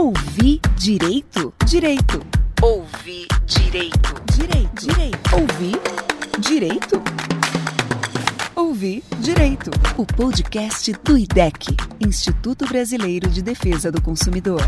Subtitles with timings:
[0.00, 1.52] Ouvir direito?
[1.66, 2.24] Direito.
[2.62, 4.14] Ouvir direito.
[4.32, 4.86] Direito.
[4.86, 5.36] Direito.
[5.36, 5.80] Ouvir
[6.38, 7.02] direito?
[8.54, 9.72] Ouvir direito.
[9.96, 14.62] O podcast do IDEC, Instituto Brasileiro de Defesa do Consumidor.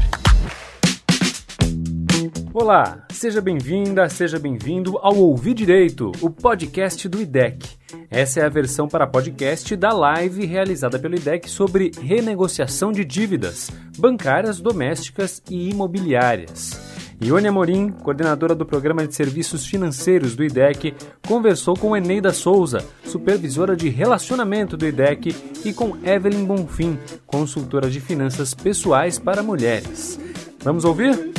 [2.52, 7.79] Olá, seja bem-vinda, seja bem-vindo ao Ouvir Direito, o podcast do IDEC.
[8.10, 13.70] Essa é a versão para podcast da live realizada pelo IDEC sobre renegociação de dívidas
[13.96, 16.90] bancárias, domésticas e imobiliárias.
[17.22, 20.92] Ione Amorim, coordenadora do Programa de Serviços Financeiros do IDEC,
[21.28, 28.00] conversou com Eneida Souza, supervisora de relacionamento do IDEC, e com Evelyn Bonfim, consultora de
[28.00, 30.18] finanças pessoais para mulheres.
[30.64, 31.30] Vamos ouvir?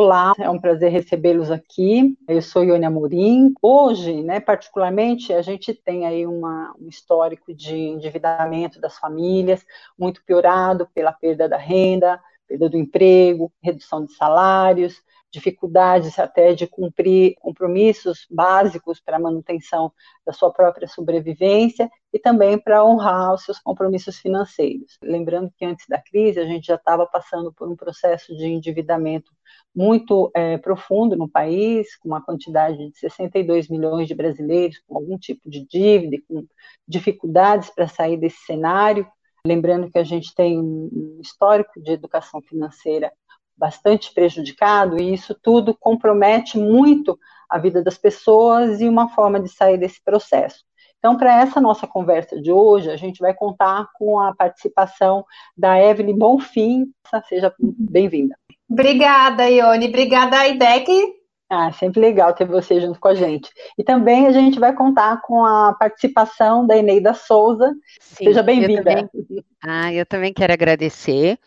[0.00, 2.16] Olá, é um prazer recebê-los aqui.
[2.28, 3.52] Eu sou Ione Amorim.
[3.60, 9.66] Hoje, né, particularmente, a gente tem aí uma, um histórico de endividamento das famílias,
[9.98, 16.66] muito piorado pela perda da renda, perda do emprego, redução de salários, dificuldades até de
[16.66, 19.92] cumprir compromissos básicos para a manutenção
[20.24, 24.96] da sua própria sobrevivência e também para honrar os seus compromissos financeiros.
[25.02, 29.32] Lembrando que antes da crise a gente já estava passando por um processo de endividamento
[29.74, 35.18] muito é, profundo no país, com uma quantidade de 62 milhões de brasileiros com algum
[35.18, 36.44] tipo de dívida, com
[36.86, 39.06] dificuldades para sair desse cenário.
[39.46, 43.12] Lembrando que a gente tem um histórico de educação financeira
[43.56, 49.48] bastante prejudicado, e isso tudo compromete muito a vida das pessoas e uma forma de
[49.48, 50.64] sair desse processo.
[50.98, 55.24] Então, para essa nossa conversa de hoje, a gente vai contar com a participação
[55.56, 56.92] da Evelyn Bonfim.
[57.28, 58.36] Seja bem-vinda.
[58.70, 59.88] Obrigada, Ione.
[59.88, 61.17] Obrigada, IDEC.
[61.50, 63.50] Ah, sempre legal ter você junto com a gente.
[63.78, 67.74] E também a gente vai contar com a participação da Eneida Souza.
[67.98, 69.10] Sim, Seja bem-vinda.
[69.62, 71.38] Ah, eu também quero agradecer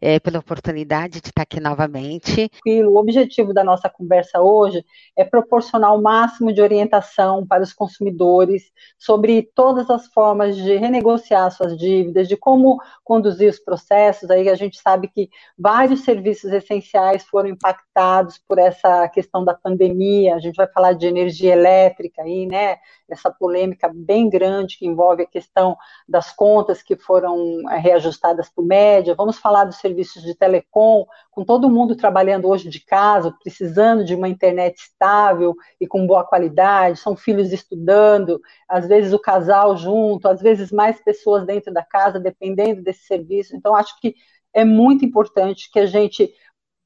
[0.00, 2.50] é, pela oportunidade de estar aqui novamente.
[2.64, 4.84] E o objetivo da nossa conversa hoje
[5.16, 11.50] é proporcionar o máximo de orientação para os consumidores sobre todas as formas de renegociar
[11.50, 14.30] suas dívidas, de como conduzir os processos.
[14.30, 20.34] Aí a gente sabe que vários serviços essenciais foram impactados por essa questão da pandemia.
[20.34, 22.76] A gente vai falar de energia elétrica aí, né?
[23.08, 25.76] Essa polêmica bem grande que envolve a questão
[26.06, 29.14] das contas que foram é, reajustadas por média.
[29.14, 34.14] Vamos falar dos serviços de telecom, com todo mundo trabalhando hoje de casa, precisando de
[34.14, 40.28] uma internet estável e com boa qualidade, são filhos estudando, às vezes o casal junto,
[40.28, 43.56] às vezes mais pessoas dentro da casa, dependendo desse serviço.
[43.56, 44.14] Então, acho que
[44.52, 46.32] é muito importante que a gente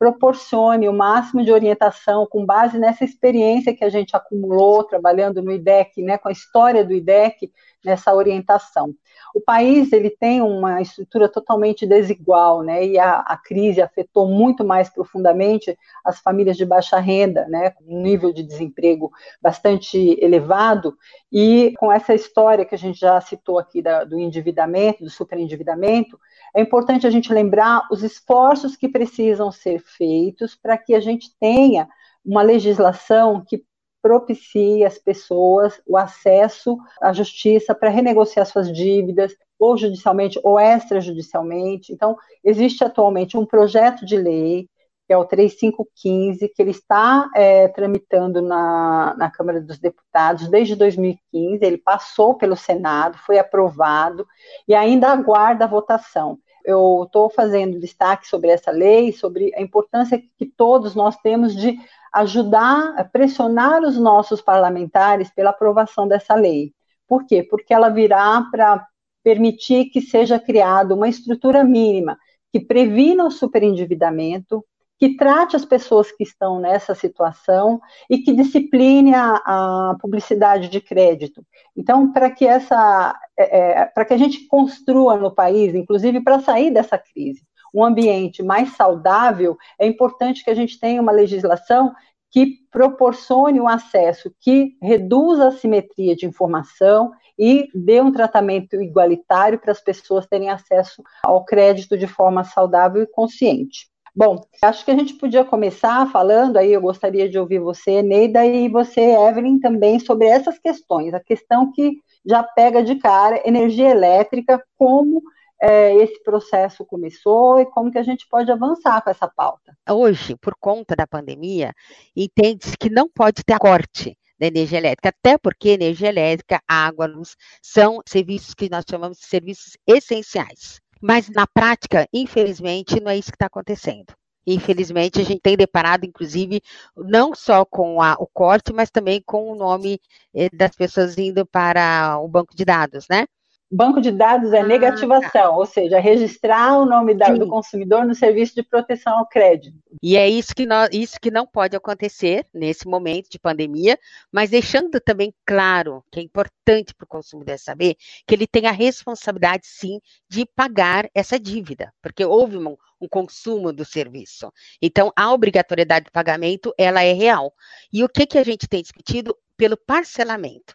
[0.02, 5.52] proporcione o máximo de orientação com base nessa experiência que a gente acumulou trabalhando no
[5.52, 7.52] IDEC, né, com a história do IDEC,
[7.84, 8.94] nessa orientação.
[9.34, 14.64] O país ele tem uma estrutura totalmente desigual, né, e a, a crise afetou muito
[14.64, 19.10] mais profundamente as famílias de baixa renda, né, com um nível de desemprego
[19.40, 20.96] bastante elevado,
[21.30, 26.18] e com essa história que a gente já citou aqui da, do endividamento, do superendividamento,
[26.54, 31.30] é importante a gente lembrar os esforços que precisam ser feitos para que a gente
[31.40, 31.88] tenha
[32.24, 33.64] uma legislação que
[34.02, 41.92] propicie às pessoas o acesso à justiça para renegociar suas dívidas, ou judicialmente ou extrajudicialmente.
[41.92, 44.68] Então, existe atualmente um projeto de lei,
[45.06, 50.74] que é o 3515, que ele está é, tramitando na, na Câmara dos Deputados desde
[50.74, 54.26] 2015, ele passou pelo Senado, foi aprovado
[54.66, 60.22] e ainda aguarda a votação eu estou fazendo destaque sobre essa lei, sobre a importância
[60.36, 61.78] que todos nós temos de
[62.12, 66.72] ajudar a pressionar os nossos parlamentares pela aprovação dessa lei.
[67.08, 67.42] Por quê?
[67.42, 68.86] Porque ela virá para
[69.22, 72.18] permitir que seja criada uma estrutura mínima
[72.52, 74.64] que previna o superendividamento,
[75.02, 80.80] que trate as pessoas que estão nessa situação e que discipline a, a publicidade de
[80.80, 81.44] crédito.
[81.76, 86.38] Então, para que essa, é, é para que a gente construa no país, inclusive para
[86.38, 87.42] sair dessa crise,
[87.74, 91.92] um ambiente mais saudável, é importante que a gente tenha uma legislação
[92.30, 99.58] que proporcione um acesso que reduza a simetria de informação e dê um tratamento igualitário
[99.58, 103.90] para as pessoas terem acesso ao crédito de forma saudável e consciente.
[104.14, 108.44] Bom, acho que a gente podia começar falando, aí eu gostaria de ouvir você, Neida,
[108.44, 111.14] e você, Evelyn, também sobre essas questões.
[111.14, 111.92] A questão que
[112.24, 115.22] já pega de cara, energia elétrica, como
[115.62, 119.74] é, esse processo começou e como que a gente pode avançar com essa pauta.
[119.88, 121.72] Hoje, por conta da pandemia,
[122.14, 127.34] entende-se que não pode ter corte da energia elétrica, até porque energia elétrica, água, luz,
[127.62, 130.81] são serviços que nós chamamos de serviços essenciais.
[131.02, 134.14] Mas na prática, infelizmente, não é isso que está acontecendo.
[134.46, 136.60] Infelizmente, a gente tem deparado, inclusive,
[136.96, 140.00] não só com a, o corte, mas também com o nome
[140.34, 143.26] eh, das pessoas indo para o banco de dados, né?
[143.74, 145.50] Banco de dados é ah, negativação, tá.
[145.50, 149.74] ou seja, registrar o nome da, do consumidor no serviço de proteção ao crédito.
[150.02, 153.98] E é isso que, nós, isso que não pode acontecer nesse momento de pandemia,
[154.30, 157.96] mas deixando também claro que é importante para o consumidor saber
[158.26, 163.72] que ele tem a responsabilidade, sim, de pagar essa dívida, porque houve um, um consumo
[163.72, 164.52] do serviço.
[164.82, 167.50] Então, a obrigatoriedade de pagamento, ela é real.
[167.90, 169.34] E o que, que a gente tem discutido?
[169.56, 170.74] Pelo parcelamento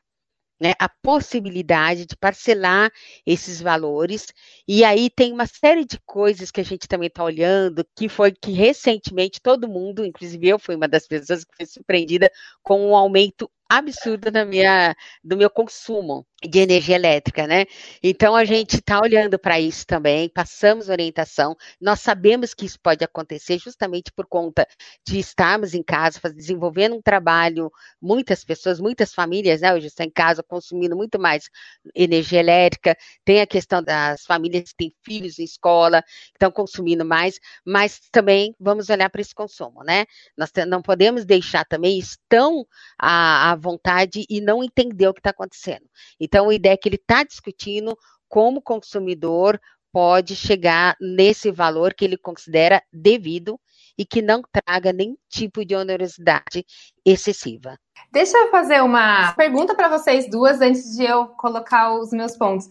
[0.59, 2.91] né, a possibilidade de parcelar
[3.25, 4.27] esses valores.
[4.67, 8.31] E aí tem uma série de coisas que a gente também está olhando, que foi
[8.31, 12.31] que recentemente todo mundo, inclusive eu fui uma das pessoas que foi surpreendida
[12.63, 17.65] com um aumento absurdo na minha, do meu consumo de energia elétrica, né?
[18.01, 21.55] Então a gente está olhando para isso também, passamos orientação.
[21.81, 24.67] Nós sabemos que isso pode acontecer justamente por conta
[25.05, 27.71] de estarmos em casa, desenvolvendo um trabalho.
[27.99, 31.49] Muitas pessoas, muitas famílias, né, hoje estão em casa consumindo muito mais
[31.95, 32.95] energia elétrica.
[33.25, 38.53] Tem a questão das famílias que têm filhos em escola, estão consumindo mais, mas também
[38.59, 40.05] vamos olhar para esse consumo, né?
[40.37, 42.63] Nós não podemos deixar também estão
[42.99, 45.85] à, à vontade e não entender o que está acontecendo.
[46.27, 47.97] Então, a ideia é que ele está discutindo
[48.27, 49.57] como o consumidor
[49.93, 53.57] pode chegar nesse valor que ele considera devido
[53.97, 56.65] e que não traga nenhum tipo de onerosidade
[57.05, 57.79] excessiva.
[58.11, 62.67] Deixa eu fazer uma pergunta para vocês duas antes de eu colocar os meus pontos.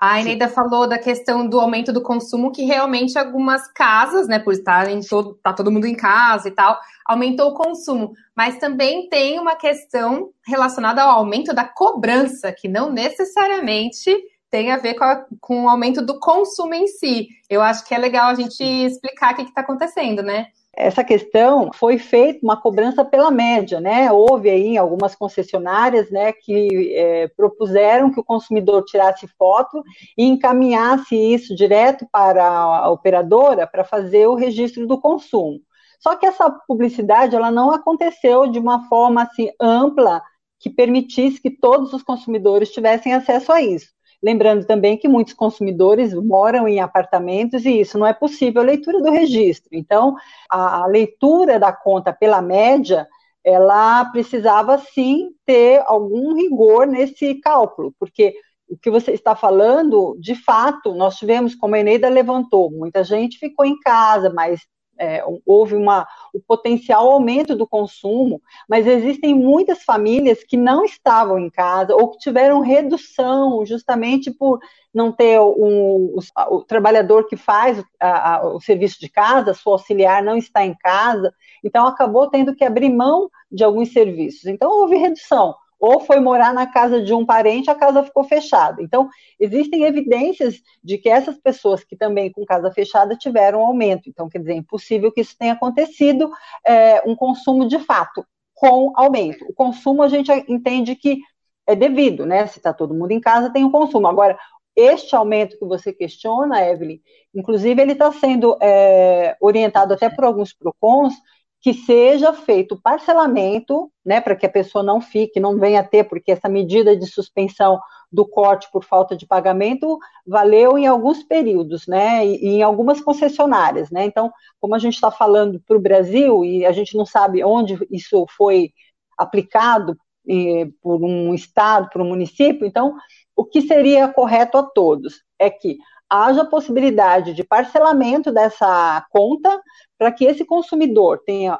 [0.00, 4.54] A Eneida falou da questão do aumento do consumo, que realmente algumas casas, né, por
[4.54, 8.14] estarem todo, tá todo mundo em casa e tal, aumentou o consumo.
[8.34, 14.10] Mas também tem uma questão relacionada ao aumento da cobrança, que não necessariamente
[14.50, 17.28] tem a ver com, a, com o aumento do consumo em si.
[17.48, 20.46] Eu acho que é legal a gente explicar o que está acontecendo, né?
[20.80, 24.10] Essa questão foi feita uma cobrança pela média, né?
[24.10, 29.82] Houve aí algumas concessionárias, né, que é, propuseram que o consumidor tirasse foto
[30.16, 35.60] e encaminhasse isso direto para a operadora para fazer o registro do consumo.
[36.00, 40.22] Só que essa publicidade ela não aconteceu de uma forma assim ampla
[40.58, 43.88] que permitisse que todos os consumidores tivessem acesso a isso.
[44.22, 49.00] Lembrando também que muitos consumidores moram em apartamentos e isso não é possível a leitura
[49.00, 49.70] do registro.
[49.72, 50.14] Então,
[50.50, 53.08] a, a leitura da conta pela média,
[53.42, 58.34] ela precisava sim ter algum rigor nesse cálculo, porque
[58.68, 63.38] o que você está falando, de fato, nós tivemos, como a Eneida levantou, muita gente
[63.38, 64.60] ficou em casa, mas
[65.00, 71.38] é, houve uma, o potencial aumento do consumo, mas existem muitas famílias que não estavam
[71.38, 74.60] em casa ou que tiveram redução justamente por
[74.92, 76.20] não ter um, o,
[76.50, 80.74] o, trabalhador que faz a, a, o serviço de casa, sua auxiliar não está em
[80.74, 81.32] casa,
[81.64, 84.46] então acabou tendo que abrir mão de alguns serviços.
[84.46, 88.82] Então houve redução ou foi morar na casa de um parente, a casa ficou fechada.
[88.82, 94.06] Então, existem evidências de que essas pessoas que também com casa fechada tiveram aumento.
[94.06, 96.30] Então, quer dizer, é impossível que isso tenha acontecido
[96.66, 98.24] é, um consumo de fato
[98.54, 99.46] com aumento.
[99.48, 101.20] O consumo a gente entende que
[101.66, 102.46] é devido, né?
[102.46, 104.06] Se está todo mundo em casa, tem o um consumo.
[104.06, 104.38] Agora,
[104.76, 107.00] este aumento que você questiona, Evelyn,
[107.34, 111.14] inclusive ele está sendo é, orientado até por alguns PROCONs,
[111.60, 116.32] que seja feito parcelamento, né, para que a pessoa não fique, não venha ter, porque
[116.32, 117.78] essa medida de suspensão
[118.10, 123.90] do corte por falta de pagamento valeu em alguns períodos, né, e em algumas concessionárias,
[123.90, 124.04] né.
[124.06, 127.78] Então, como a gente está falando para o Brasil e a gente não sabe onde
[127.90, 128.72] isso foi
[129.18, 129.96] aplicado
[130.28, 132.94] eh, por um estado, por um município, então
[133.36, 135.76] o que seria correto a todos é que
[136.10, 139.60] haja possibilidade de parcelamento dessa conta
[139.96, 141.58] para que esse consumidor tenha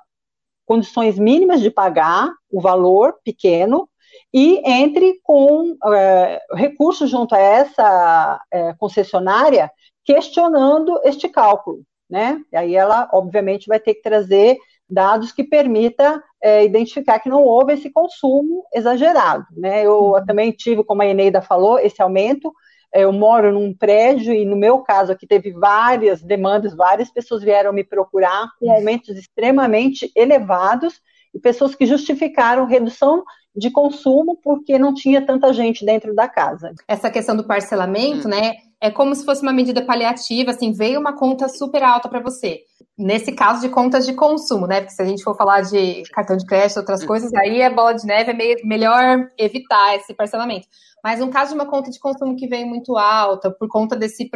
[0.67, 3.89] condições mínimas de pagar o valor pequeno
[4.33, 9.71] e entre com é, recurso junto a essa é, concessionária
[10.05, 12.41] questionando este cálculo, né?
[12.53, 17.45] E aí ela, obviamente, vai ter que trazer dados que permita é, identificar que não
[17.45, 19.85] houve esse consumo exagerado, né?
[19.85, 20.27] Eu uhum.
[20.27, 22.53] também tive, como a Eneida falou, esse aumento,
[22.93, 27.73] eu moro num prédio e no meu caso aqui teve várias demandas, várias pessoas vieram
[27.73, 31.01] me procurar com aumentos extremamente elevados
[31.33, 33.23] e pessoas que justificaram redução
[33.55, 36.73] de consumo porque não tinha tanta gente dentro da casa.
[36.87, 38.31] Essa questão do parcelamento, hum.
[38.31, 42.21] né, é como se fosse uma medida paliativa, assim, veio uma conta super alta para
[42.21, 42.61] você.
[42.97, 44.81] nesse caso de contas de consumo, né?
[44.81, 47.95] Porque se a gente for falar de cartão de crédito, outras coisas, aí é bola
[47.95, 50.67] de neve, é meio, melhor evitar esse parcelamento.
[51.03, 54.31] Mas no caso de uma conta de consumo que vem muito alta, por conta desse,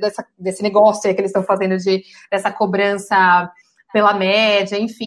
[0.00, 3.50] dessa, desse negócio que eles estão fazendo de dessa cobrança
[3.92, 5.06] pela média, enfim.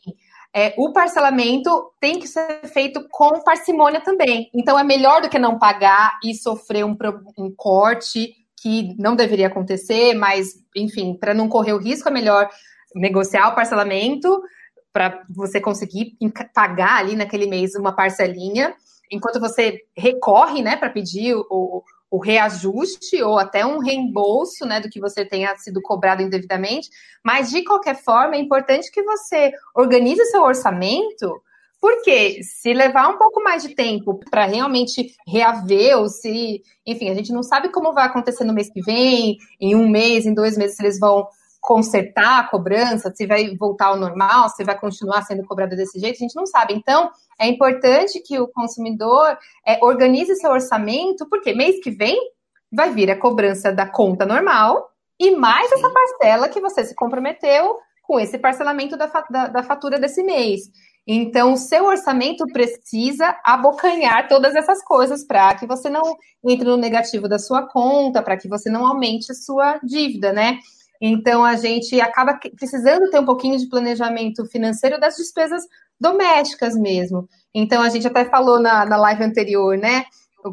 [0.53, 4.49] É, o parcelamento tem que ser feito com parcimônia também.
[4.53, 6.95] Então, é melhor do que não pagar e sofrer um,
[7.37, 12.49] um corte que não deveria acontecer, mas, enfim, para não correr o risco, é melhor
[12.95, 14.41] negociar o parcelamento
[14.93, 16.17] para você conseguir
[16.53, 18.73] pagar ali naquele mês uma parcelinha,
[19.11, 24.89] enquanto você recorre, né, para pedir o, o reajuste ou até um reembolso, né, do
[24.89, 26.89] que você tenha sido cobrado indevidamente.
[27.23, 31.41] Mas de qualquer forma, é importante que você organize seu orçamento
[31.79, 37.13] porque se levar um pouco mais de tempo para realmente reaver, ou se, enfim, a
[37.13, 40.57] gente não sabe como vai acontecer no mês que vem, em um mês, em dois
[40.57, 41.27] meses, se eles vão
[41.65, 46.15] consertar a cobrança, se vai voltar ao normal, se vai continuar sendo cobrado desse jeito,
[46.15, 46.75] a gente não sabe.
[46.75, 52.17] Então, é importante que o consumidor é, organize seu orçamento, porque mês que vem
[52.71, 57.77] vai vir a cobrança da conta normal e mais essa parcela que você se comprometeu
[58.03, 60.69] com esse parcelamento da, da, da fatura desse mês.
[61.07, 66.01] Então, o seu orçamento precisa abocanhar todas essas coisas para que você não
[66.43, 70.59] entre no negativo da sua conta, para que você não aumente a sua dívida, né?
[71.01, 75.63] Então, a gente acaba precisando ter um pouquinho de planejamento financeiro das despesas
[75.99, 77.27] domésticas mesmo.
[77.53, 80.05] Então, a gente até falou na, na live anterior, né,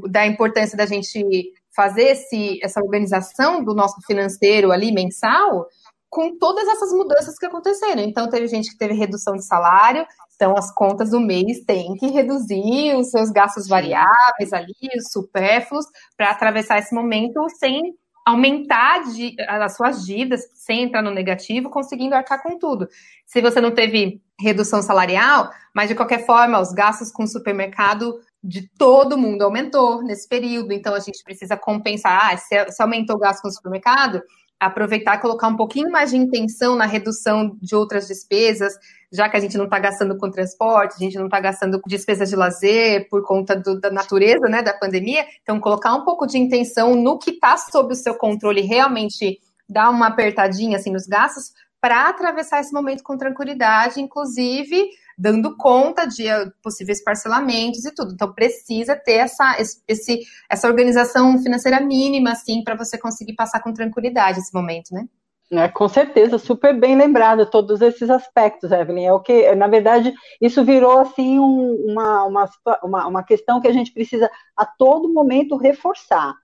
[0.08, 5.66] da importância da gente fazer esse, essa organização do nosso financeiro ali mensal
[6.12, 8.02] com todas essas mudanças que aconteceram.
[8.02, 12.08] Então, teve gente que teve redução de salário, então as contas do mês têm que
[12.08, 19.02] reduzir os seus gastos variáveis ali, os supérfluos, para atravessar esse momento sem aumentar
[19.48, 22.88] as suas dívidas sem entrar no negativo, conseguindo arcar com tudo.
[23.26, 28.20] Se você não teve redução salarial, mas de qualquer forma, os gastos com o supermercado
[28.42, 32.32] de todo mundo aumentou nesse período, então a gente precisa compensar.
[32.32, 34.22] Ah, se, se aumentou o gasto com o supermercado,
[34.66, 38.72] aproveitar e colocar um pouquinho mais de intenção na redução de outras despesas,
[39.12, 41.88] já que a gente não está gastando com transporte, a gente não está gastando com
[41.88, 45.26] despesas de lazer por conta do, da natureza, né, da pandemia.
[45.42, 49.90] Então, colocar um pouco de intenção no que está sob o seu controle, realmente dar
[49.90, 54.88] uma apertadinha assim nos gastos, para atravessar esse momento com tranquilidade, inclusive
[55.18, 58.12] dando conta de eh, possíveis parcelamentos e tudo.
[58.12, 59.56] Então precisa ter essa,
[59.88, 65.06] esse, essa organização financeira mínima, assim, para você conseguir passar com tranquilidade esse momento, né?
[65.52, 69.04] É, com certeza, super bem lembrado todos esses aspectos, Evelyn.
[69.04, 72.50] É o que, na verdade, isso virou assim um, uma, uma,
[72.82, 76.34] uma, uma questão que a gente precisa a todo momento reforçar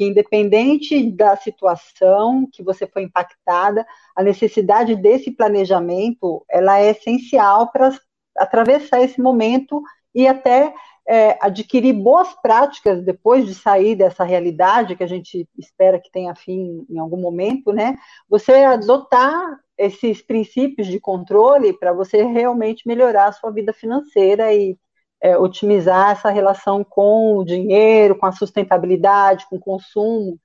[0.00, 7.70] que independente da situação que você foi impactada, a necessidade desse planejamento, ela é essencial
[7.70, 7.94] para
[8.34, 9.82] atravessar esse momento
[10.14, 10.72] e até
[11.06, 16.34] é, adquirir boas práticas depois de sair dessa realidade que a gente espera que tenha
[16.34, 17.98] fim em algum momento, né?
[18.26, 24.78] Você adotar esses princípios de controle para você realmente melhorar a sua vida financeira e
[25.20, 30.38] é, otimizar essa relação com o dinheiro, com a sustentabilidade, com o consumo.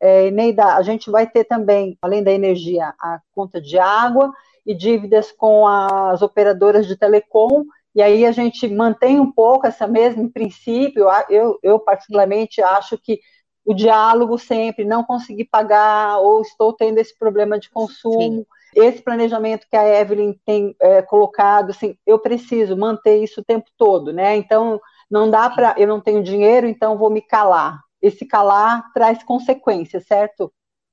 [0.00, 4.32] É, Neida, a gente vai ter também, além da energia, a conta de água
[4.64, 9.84] e dívidas com as operadoras de telecom, e aí a gente mantém um pouco esse
[9.86, 11.06] mesmo princípio.
[11.28, 13.18] Eu, eu particularmente acho que
[13.64, 18.44] o diálogo sempre, não conseguir pagar, ou estou tendo esse problema de consumo.
[18.44, 18.46] Sim
[18.78, 23.68] esse planejamento que a Evelyn tem é, colocado, assim, eu preciso manter isso o tempo
[23.76, 24.36] todo, né?
[24.36, 24.80] Então,
[25.10, 27.80] não dá para, eu não tenho dinheiro, então vou me calar.
[28.00, 30.52] Esse calar traz consequências, certo?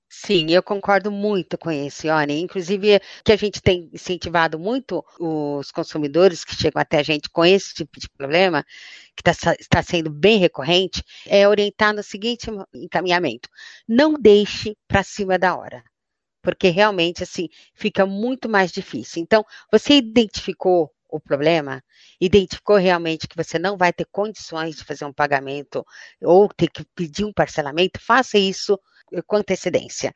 [0.10, 2.42] Sim, eu concordo muito com isso, Ione.
[2.42, 7.46] Inclusive, que a gente tem incentivado muito os consumidores que chegam até a gente com
[7.46, 8.65] esse tipo de problema,
[9.15, 13.50] que tá, está sendo bem recorrente, é orientar no seguinte encaminhamento:
[13.88, 15.84] não deixe para cima da hora
[16.46, 19.20] porque realmente assim fica muito mais difícil.
[19.20, 21.84] Então, você identificou o problema,
[22.22, 25.84] identificou realmente que você não vai ter condições de fazer um pagamento
[26.22, 28.80] ou ter que pedir um parcelamento, faça isso
[29.25, 30.14] com antecedência.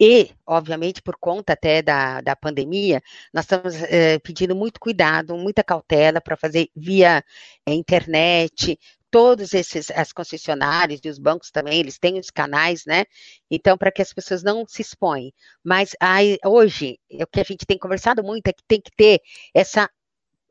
[0.00, 3.00] E, obviamente, por conta até da, da pandemia,
[3.32, 7.22] nós estamos é, pedindo muito cuidado, muita cautela para fazer via
[7.66, 8.78] é, internet,
[9.10, 13.04] todos esses, as concessionárias e os bancos também, eles têm os canais, né?
[13.50, 15.30] Então, para que as pessoas não se exponham.
[15.64, 19.20] Mas aí, hoje, o que a gente tem conversado muito é que tem que ter
[19.54, 19.90] essa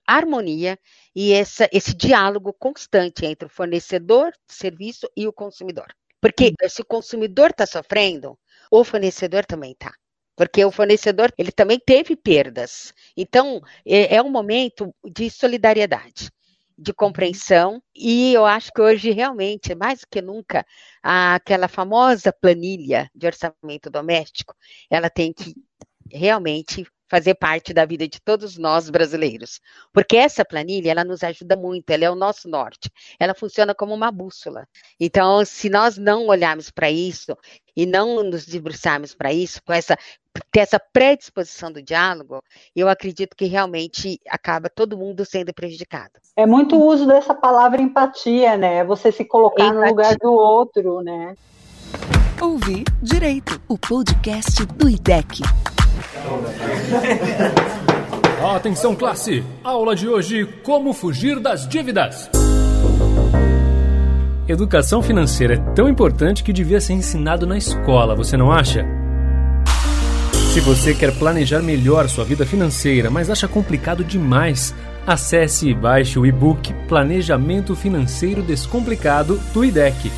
[0.07, 0.79] harmonia
[1.15, 5.87] e essa, esse diálogo constante entre o fornecedor de serviço e o consumidor.
[6.21, 8.37] Porque se o consumidor está sofrendo,
[8.71, 9.93] o fornecedor também está.
[10.35, 12.93] porque o fornecedor ele também teve perdas.
[13.15, 16.29] Então é, é um momento de solidariedade
[16.77, 20.65] de compreensão, e eu acho que hoje, realmente, mais do que nunca,
[21.01, 24.55] aquela famosa planilha de orçamento doméstico,
[24.89, 25.55] ela tem que
[26.11, 29.61] realmente fazer parte da vida de todos nós brasileiros.
[29.93, 32.91] Porque essa planilha, ela nos ajuda muito, ela é o nosso norte.
[33.19, 34.67] Ela funciona como uma bússola.
[34.99, 37.37] Então, se nós não olharmos para isso
[37.75, 39.97] e não nos debruçarmos para isso, com essa
[40.51, 42.43] ter essa predisposição do diálogo,
[42.75, 46.11] eu acredito que realmente acaba todo mundo sendo prejudicado.
[46.35, 48.83] É muito o uso dessa palavra empatia, né?
[48.83, 49.81] Você se colocar empatia.
[49.81, 51.35] no lugar do outro, né?
[52.39, 55.41] Ouvir Direito, o podcast do IDEC.
[58.55, 59.43] Atenção, classe!
[59.63, 62.29] Aula de hoje: Como fugir das dívidas.
[64.47, 68.85] Educação financeira é tão importante que devia ser ensinado na escola, você não acha?
[70.53, 74.73] Se você quer planejar melhor sua vida financeira, mas acha complicado demais,
[75.05, 80.11] acesse e baixe o e-book Planejamento Financeiro Descomplicado do IDEC.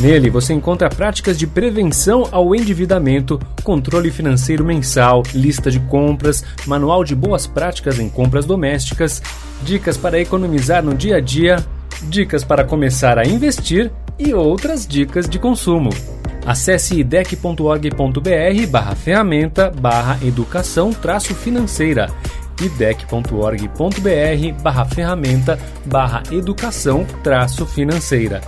[0.00, 7.04] Nele você encontra práticas de prevenção ao endividamento, controle financeiro mensal, lista de compras, manual
[7.04, 9.22] de boas práticas em compras domésticas,
[9.62, 11.64] dicas para economizar no dia a dia,
[12.04, 15.90] dicas para começar a investir e outras dicas de consumo.
[16.44, 22.10] Acesse idec.org.br barra ferramenta barra educação traço financeira
[22.60, 28.40] idec.org.br barra ferramenta barra educação traço financeira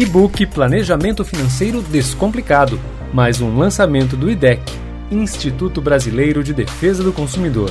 [0.00, 2.78] e-book Planejamento Financeiro Descomplicado,
[3.12, 4.62] mais um lançamento do IDEC,
[5.10, 7.68] Instituto Brasileiro de Defesa do Consumidor.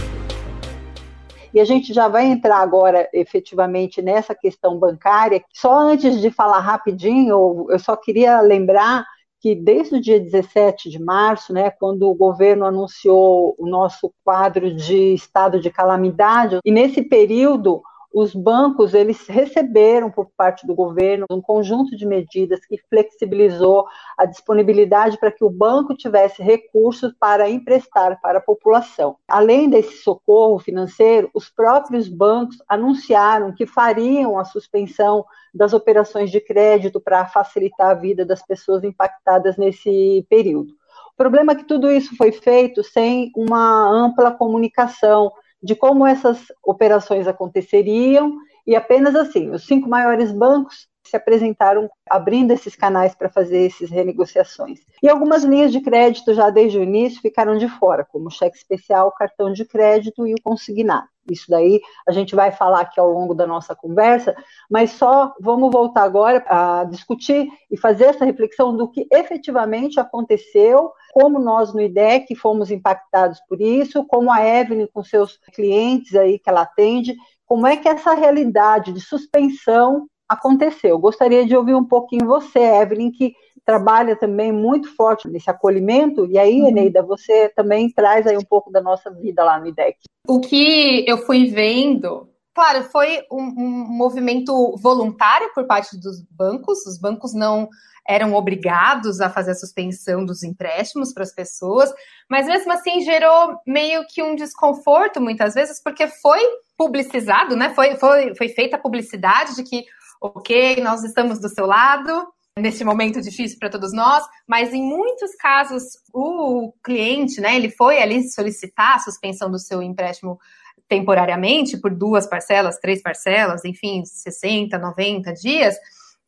[1.54, 5.42] E a gente já vai entrar agora efetivamente nessa questão bancária.
[5.54, 9.06] Só antes de falar rapidinho, eu só queria lembrar
[9.40, 14.76] que desde o dia 17 de março, né, quando o governo anunciou o nosso quadro
[14.76, 17.82] de estado de calamidade, e nesse período
[18.14, 23.86] os bancos eles receberam por parte do governo um conjunto de medidas que flexibilizou
[24.18, 29.18] a disponibilidade para que o banco tivesse recursos para emprestar para a população.
[29.28, 36.40] Além desse socorro financeiro, os próprios bancos anunciaram que fariam a suspensão das operações de
[36.40, 40.74] crédito para facilitar a vida das pessoas impactadas nesse período.
[41.14, 46.46] O problema é que tudo isso foi feito sem uma ampla comunicação de como essas
[46.64, 48.36] operações aconteceriam.
[48.66, 53.90] E apenas assim, os cinco maiores bancos se apresentaram abrindo esses canais para fazer essas
[53.90, 54.80] renegociações.
[55.02, 59.12] E algumas linhas de crédito já desde o início ficaram de fora, como cheque especial,
[59.12, 61.08] cartão de crédito e o consignado.
[61.30, 64.36] Isso daí a gente vai falar aqui ao longo da nossa conversa,
[64.70, 70.92] mas só vamos voltar agora a discutir e fazer essa reflexão do que efetivamente aconteceu,
[71.12, 76.40] como nós no IDEC fomos impactados por isso, como a Evelyn com seus clientes aí
[76.40, 77.16] que ela atende,
[77.46, 80.98] como é que essa realidade de suspensão aconteceu.
[81.00, 83.34] Gostaria de ouvir um pouquinho você, Evelyn, que
[83.66, 86.70] trabalha também muito forte nesse acolhimento, e aí, uhum.
[86.70, 89.98] Eneida, você também traz aí um pouco da nossa vida lá no IDEC.
[90.26, 96.86] O que eu fui vendo, claro, foi um, um movimento voluntário por parte dos bancos,
[96.86, 97.68] os bancos não
[98.08, 101.94] eram obrigados a fazer a suspensão dos empréstimos para as pessoas,
[102.30, 106.40] mas mesmo assim gerou meio que um desconforto muitas vezes, porque foi
[106.78, 107.74] publicizado, né?
[107.76, 109.84] Foi, foi, foi feita a publicidade de que
[110.22, 112.28] ok, nós estamos do seu lado
[112.58, 118.02] neste momento difícil para todos nós, mas em muitos casos o cliente, né, ele foi
[118.02, 120.40] ali solicitar a suspensão do seu empréstimo
[120.88, 125.76] temporariamente por duas parcelas, três parcelas, enfim, 60, 90 dias.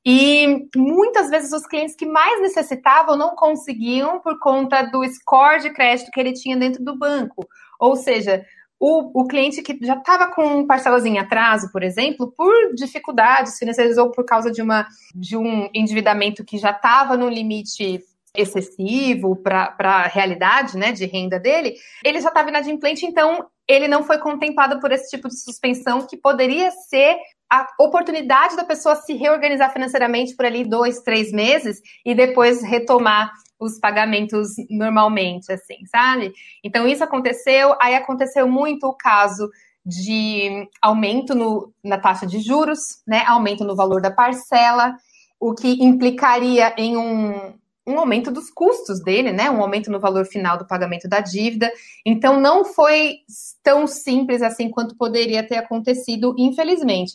[0.06, 5.69] E muitas vezes os clientes que mais necessitavam não conseguiam por conta do score de
[5.71, 7.47] crédito que ele tinha dentro do banco.
[7.80, 8.45] Ou seja,
[8.79, 13.97] o, o cliente que já estava com parcelas em atraso, por exemplo, por dificuldades financeiras
[13.97, 18.01] ou por causa de, uma, de um endividamento que já estava no limite
[18.33, 24.03] excessivo para a realidade né, de renda dele, ele já estava inadimplente, então ele não
[24.03, 27.17] foi contemplado por esse tipo de suspensão que poderia ser
[27.51, 33.31] a oportunidade da pessoa se reorganizar financeiramente por ali dois, três meses e depois retomar
[33.60, 36.32] os pagamentos normalmente, assim, sabe?
[36.63, 39.50] Então isso aconteceu, aí aconteceu muito o caso
[39.86, 43.24] de aumento no, na taxa de juros, né?
[43.28, 44.95] Aumento no valor da parcela,
[45.39, 47.54] o que implicaria em um,
[47.88, 49.50] um aumento dos custos dele, né?
[49.50, 51.72] Um aumento no valor final do pagamento da dívida.
[52.06, 53.17] Então não foi
[53.63, 57.13] tão simples assim quanto poderia ter acontecido, infelizmente.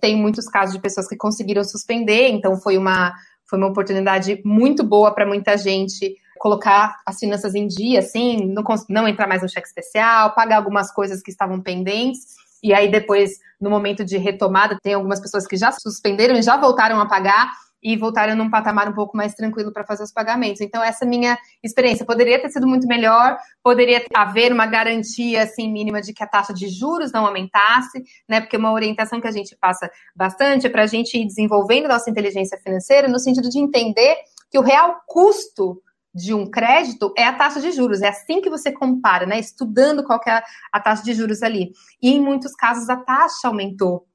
[0.00, 3.12] Tem muitos casos de pessoas que conseguiram suspender, então foi uma
[3.50, 8.62] foi uma oportunidade muito boa para muita gente colocar as finanças em dia, assim, não,
[8.88, 12.36] não entrar mais no cheque especial, pagar algumas coisas que estavam pendentes.
[12.62, 16.56] E aí, depois, no momento de retomada, tem algumas pessoas que já suspenderam e já
[16.56, 17.50] voltaram a pagar
[17.82, 20.60] e voltaram num patamar um pouco mais tranquilo para fazer os pagamentos.
[20.60, 22.04] Então, essa minha experiência.
[22.04, 26.52] Poderia ter sido muito melhor, poderia haver uma garantia assim mínima de que a taxa
[26.52, 28.40] de juros não aumentasse, né?
[28.40, 32.10] Porque uma orientação que a gente passa bastante é para a gente ir desenvolvendo nossa
[32.10, 34.16] inteligência financeira no sentido de entender
[34.50, 35.80] que o real custo
[36.14, 38.02] de um crédito é a taxa de juros.
[38.02, 39.38] É assim que você compara, né?
[39.38, 41.70] Estudando qual é a taxa de juros ali.
[42.02, 44.06] E em muitos casos a taxa aumentou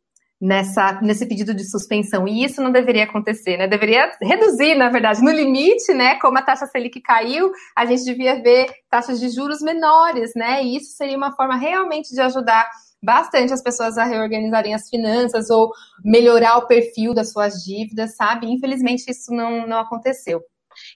[0.41, 2.27] nessa, nesse pedido de suspensão.
[2.27, 3.67] E isso não deveria acontecer, né?
[3.67, 6.15] Deveria reduzir, na verdade, no limite, né?
[6.19, 10.63] Como a taxa Selic caiu, a gente devia ver taxas de juros menores, né?
[10.63, 12.69] E isso seria uma forma realmente de ajudar
[13.01, 15.69] bastante as pessoas a reorganizarem as finanças ou
[16.03, 18.51] melhorar o perfil das suas dívidas, sabe?
[18.51, 20.41] Infelizmente, isso não, não aconteceu.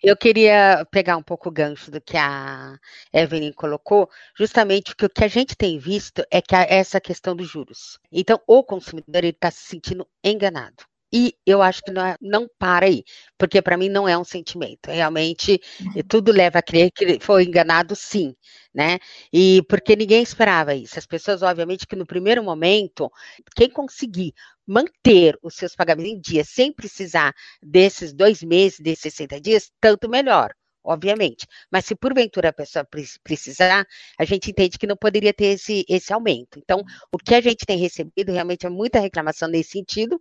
[0.02, 2.78] Eu queria pegar um pouco o gancho do que a
[3.14, 7.48] Evelyn colocou, justamente porque o que a gente tem visto é que essa questão dos
[7.50, 8.00] juros.
[8.12, 10.84] Então, o consumidor está se sentindo enganado.
[11.12, 13.04] E eu acho que não, é, não para aí,
[13.38, 14.92] porque para mim não é um sentimento.
[14.92, 16.04] Realmente, uhum.
[16.08, 18.36] tudo leva a crer que foi enganado, sim,
[18.74, 19.00] né?
[19.34, 21.00] E porque ninguém esperava isso.
[21.00, 23.12] As pessoas, obviamente, que no primeiro momento,
[23.56, 24.34] quem conseguir
[24.68, 30.08] manter os seus pagamentos em dia sem precisar desses dois meses, desses 60 dias, tanto
[30.08, 31.46] melhor obviamente.
[31.72, 32.88] Mas se porventura a pessoa
[33.24, 33.86] precisar,
[34.18, 36.58] a gente entende que não poderia ter esse, esse aumento.
[36.58, 40.20] Então, o que a gente tem recebido realmente é muita reclamação nesse sentido,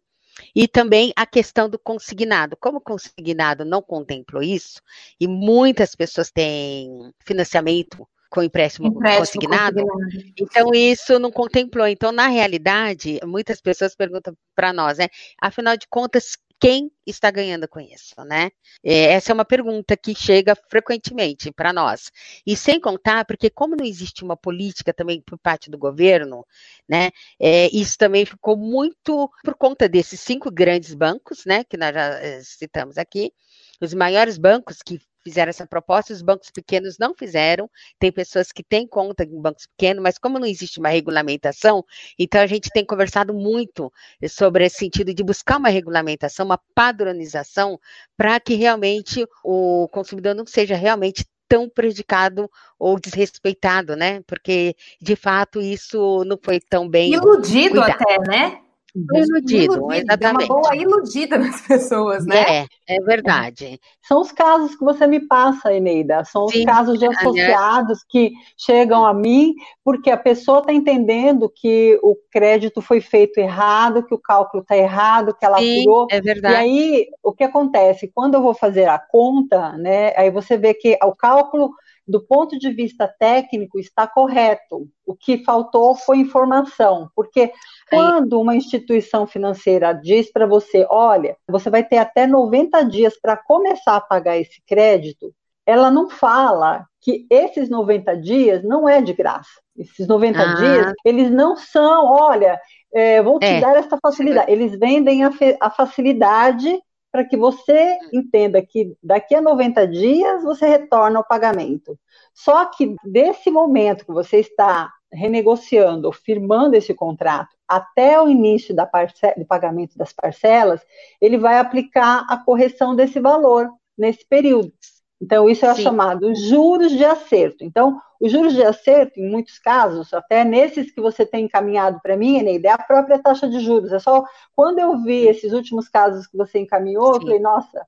[0.55, 2.57] e também a questão do consignado.
[2.57, 4.81] Como o consignado não contemplou isso,
[5.20, 11.87] e muitas pessoas têm financiamento com empréstimo, empréstimo consignado, consignado, então isso não contemplou.
[11.87, 15.09] Então, na realidade, muitas pessoas perguntam para nós, né?
[15.40, 18.51] Afinal de contas, quem está ganhando com isso, né?
[18.83, 22.11] É, essa é uma pergunta que chega frequentemente para nós.
[22.47, 26.44] E sem contar, porque como não existe uma política também por parte do governo,
[26.88, 27.11] né?
[27.38, 31.64] É, isso também ficou muito por conta desses cinco grandes bancos, né?
[31.64, 33.33] Que nós já é, citamos aqui,
[33.81, 37.70] os maiores bancos que fizeram essa proposta, os bancos pequenos não fizeram.
[37.98, 41.85] Tem pessoas que têm conta em bancos pequenos, mas como não existe uma regulamentação,
[42.18, 43.92] então a gente tem conversado muito
[44.28, 47.78] sobre esse sentido de buscar uma regulamentação, uma padronização,
[48.16, 54.20] para que realmente o consumidor não seja realmente tão prejudicado ou desrespeitado, né?
[54.26, 58.02] Porque de fato isso não foi tão bem iludido cuidado.
[58.02, 58.67] até, né?
[59.14, 60.50] Iludido, iludido, exatamente.
[60.50, 62.66] Uma boa iludida nas pessoas, né?
[62.87, 63.80] É, é verdade.
[64.02, 66.24] São os casos que você me passa, Eneida.
[66.24, 71.48] São os Sim, casos de associados que chegam a mim porque a pessoa está entendendo
[71.54, 76.06] que o crédito foi feito errado, que o cálculo está errado, que ela Sim, apurou.
[76.11, 76.54] É verdade.
[76.54, 78.11] E aí, o que acontece?
[78.14, 80.12] Quando eu vou fazer a conta, né?
[80.16, 81.70] Aí você vê que o cálculo
[82.09, 84.88] do ponto de vista técnico, está correto.
[85.05, 87.53] O que faltou foi informação, porque
[87.90, 93.37] quando uma instituição financeira diz para você, olha, você vai ter até 90 dias para
[93.37, 95.33] começar a pagar esse crédito,
[95.66, 99.61] ela não fala que esses 90 dias não é de graça.
[99.77, 100.55] Esses 90 ah.
[100.55, 102.59] dias, eles não são, olha,
[102.92, 103.61] é, vou te é.
[103.61, 104.51] dar essa facilidade.
[104.51, 110.66] Eles vendem a, a facilidade para que você entenda que daqui a 90 dias você
[110.66, 111.99] retorna ao pagamento.
[112.35, 118.75] Só que desse momento que você está renegociando ou firmando esse contrato até o início
[118.75, 118.88] da
[119.37, 120.81] do pagamento das parcelas,
[121.21, 124.73] ele vai aplicar a correção desse valor nesse período.
[125.20, 125.83] Então, isso é Sim.
[125.83, 127.64] chamado juros de acerto.
[127.64, 132.16] Então, os juros de acerto, em muitos casos, até nesses que você tem encaminhado para
[132.16, 133.92] mim, Eneida, é a própria taxa de juros.
[133.92, 137.14] É só quando eu vi esses últimos casos que você encaminhou, Sim.
[137.14, 137.87] eu falei, nossa,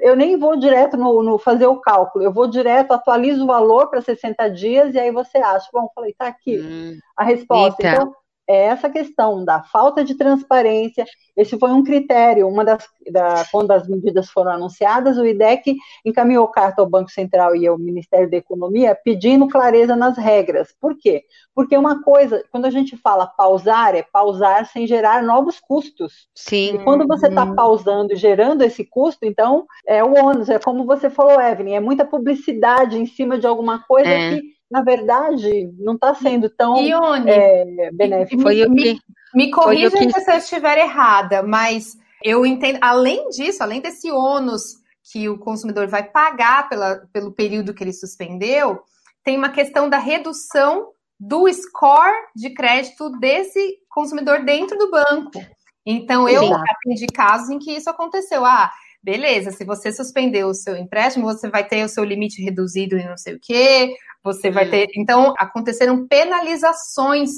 [0.00, 3.88] eu nem vou direto no, no, fazer o cálculo, eu vou direto, atualizo o valor
[3.88, 7.82] para 60 dias e aí você acha, bom, falei, tá aqui hum, a resposta.
[7.82, 7.96] Eita.
[7.96, 8.14] Então,
[8.52, 11.04] é essa questão da falta de transparência.
[11.36, 16.46] Esse foi um critério, uma das da, quando as medidas foram anunciadas, o IDEC encaminhou
[16.48, 20.74] carta ao Banco Central e ao Ministério da Economia pedindo clareza nas regras.
[20.80, 21.24] Por quê?
[21.54, 26.28] Porque uma coisa, quando a gente fala pausar, é pausar sem gerar novos custos.
[26.34, 26.76] Sim.
[26.76, 27.54] E quando você está uhum.
[27.54, 31.80] pausando e gerando esse custo, então é o ônus, é como você falou, Evelyn, é
[31.80, 34.30] muita publicidade em cima de alguma coisa é.
[34.30, 38.40] que na verdade, não está sendo tão Ione, é, benéfico.
[38.40, 38.98] Foi me,
[39.34, 40.10] me corrija que...
[40.18, 44.80] se eu estiver errada, mas eu entendo, além disso, além desse ônus
[45.12, 48.80] que o consumidor vai pagar pela, pelo período que ele suspendeu,
[49.22, 50.88] tem uma questão da redução
[51.20, 55.38] do score de crédito desse consumidor dentro do banco.
[55.84, 58.46] Então, eu atendi casos em que isso aconteceu.
[58.46, 58.70] Ah,
[59.02, 63.06] beleza, se você suspender o seu empréstimo, você vai ter o seu limite reduzido em
[63.06, 64.88] não sei o quê, você vai ter.
[64.96, 67.30] Então, aconteceram penalizações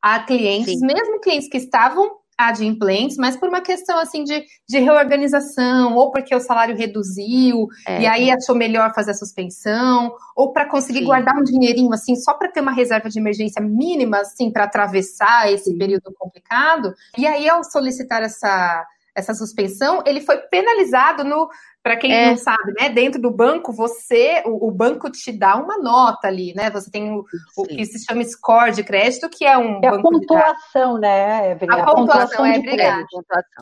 [0.00, 0.86] a clientes, Sim.
[0.86, 6.34] mesmo clientes que estavam adimplentes, mas por uma questão assim de, de reorganização, ou porque
[6.34, 8.00] o salário reduziu, é.
[8.00, 11.04] e aí achou melhor fazer a suspensão, ou para conseguir Sim.
[11.04, 15.52] guardar um dinheirinho assim, só para ter uma reserva de emergência mínima, assim, para atravessar
[15.52, 15.76] esse Sim.
[15.76, 16.94] período complicado.
[17.18, 21.46] E aí, ao solicitar essa, essa suspensão, ele foi penalizado no
[21.82, 22.30] para quem é.
[22.30, 22.90] não sabe, né?
[22.90, 26.70] Dentro do banco, você, o, o, banco te dá uma nota ali, né?
[26.70, 27.24] Você tem o,
[27.56, 29.80] o, que se chama score de crédito, que é um.
[29.82, 31.74] É a pontuação, né, Evelyn?
[31.74, 33.06] A, a pontuação, é, obrigada.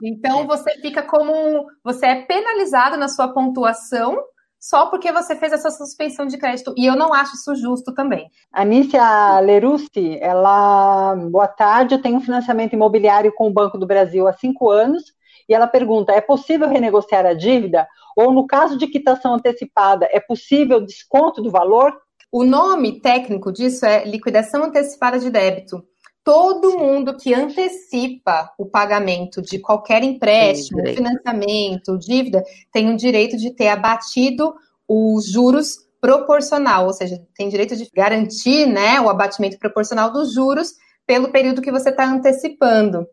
[0.02, 0.46] Então é.
[0.46, 1.66] você fica como.
[1.84, 4.18] Você é penalizado na sua pontuação
[4.58, 6.74] só porque você fez essa suspensão de crédito.
[6.76, 8.28] E eu não acho isso justo também.
[8.52, 11.14] Anícia Lerussi, ela.
[11.30, 15.16] Boa tarde, eu tenho financiamento imobiliário com o Banco do Brasil há cinco anos.
[15.48, 17.86] E ela pergunta: é possível renegociar a dívida?
[18.16, 21.96] Ou, no caso de quitação antecipada, é possível desconto do valor?
[22.30, 25.82] O nome técnico disso é liquidação antecipada de débito.
[26.22, 33.54] Todo mundo que antecipa o pagamento de qualquer empréstimo, financiamento, dívida, tem o direito de
[33.54, 34.54] ter abatido
[34.86, 40.74] os juros proporcional, ou seja, tem direito de garantir né, o abatimento proporcional dos juros
[41.06, 43.06] pelo período que você está antecipando.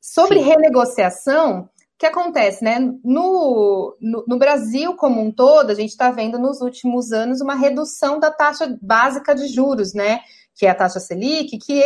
[0.00, 1.68] Sobre renegociação,
[1.98, 2.78] que acontece, né?
[3.04, 7.54] No, no, no, Brasil como um todo, a gente está vendo nos últimos anos uma
[7.54, 10.20] redução da taxa básica de juros, né?
[10.54, 11.82] Que é a taxa Selic, que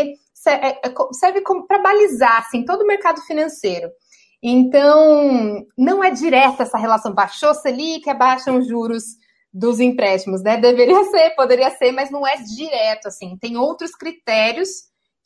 [0.47, 3.91] é, é, serve para balizar assim, todo o mercado financeiro.
[4.43, 7.13] Então, não é direta essa relação.
[7.13, 9.05] Baixou Selic, abaixam os juros
[9.53, 10.57] dos empréstimos, né?
[10.57, 13.37] Deveria ser, poderia ser, mas não é direto, assim.
[13.37, 14.69] Tem outros critérios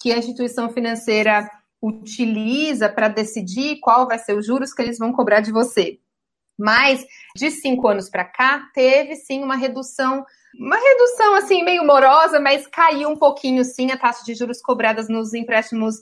[0.00, 1.48] que a instituição financeira
[1.82, 5.98] utiliza para decidir qual vai ser os juros que eles vão cobrar de você.
[6.58, 10.24] Mas de cinco anos para cá, teve sim uma redução,
[10.58, 15.08] uma redução assim meio morosa, mas caiu um pouquinho sim a taxa de juros cobradas
[15.08, 15.96] nos empréstimos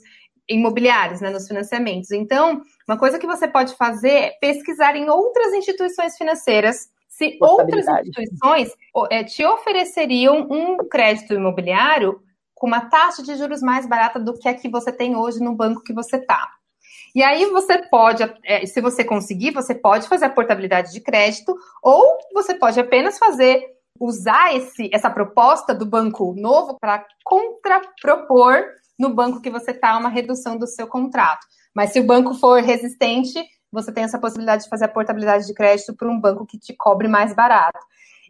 [0.47, 2.11] imobiliários, né, nos financiamentos.
[2.11, 7.85] Então, uma coisa que você pode fazer é pesquisar em outras instituições financeiras se outras
[7.87, 8.71] instituições
[9.09, 12.21] é, te ofereceriam um crédito imobiliário
[12.61, 15.55] com uma taxa de juros mais barata do que a que você tem hoje no
[15.55, 16.47] banco que você está.
[17.15, 21.55] E aí você pode, é, se você conseguir, você pode fazer a portabilidade de crédito,
[21.81, 23.65] ou você pode apenas fazer,
[23.99, 28.63] usar esse, essa proposta do banco novo para contrapropor
[28.97, 31.47] no banco que você está uma redução do seu contrato.
[31.73, 35.53] Mas se o banco for resistente, você tem essa possibilidade de fazer a portabilidade de
[35.55, 37.79] crédito para um banco que te cobre mais barato.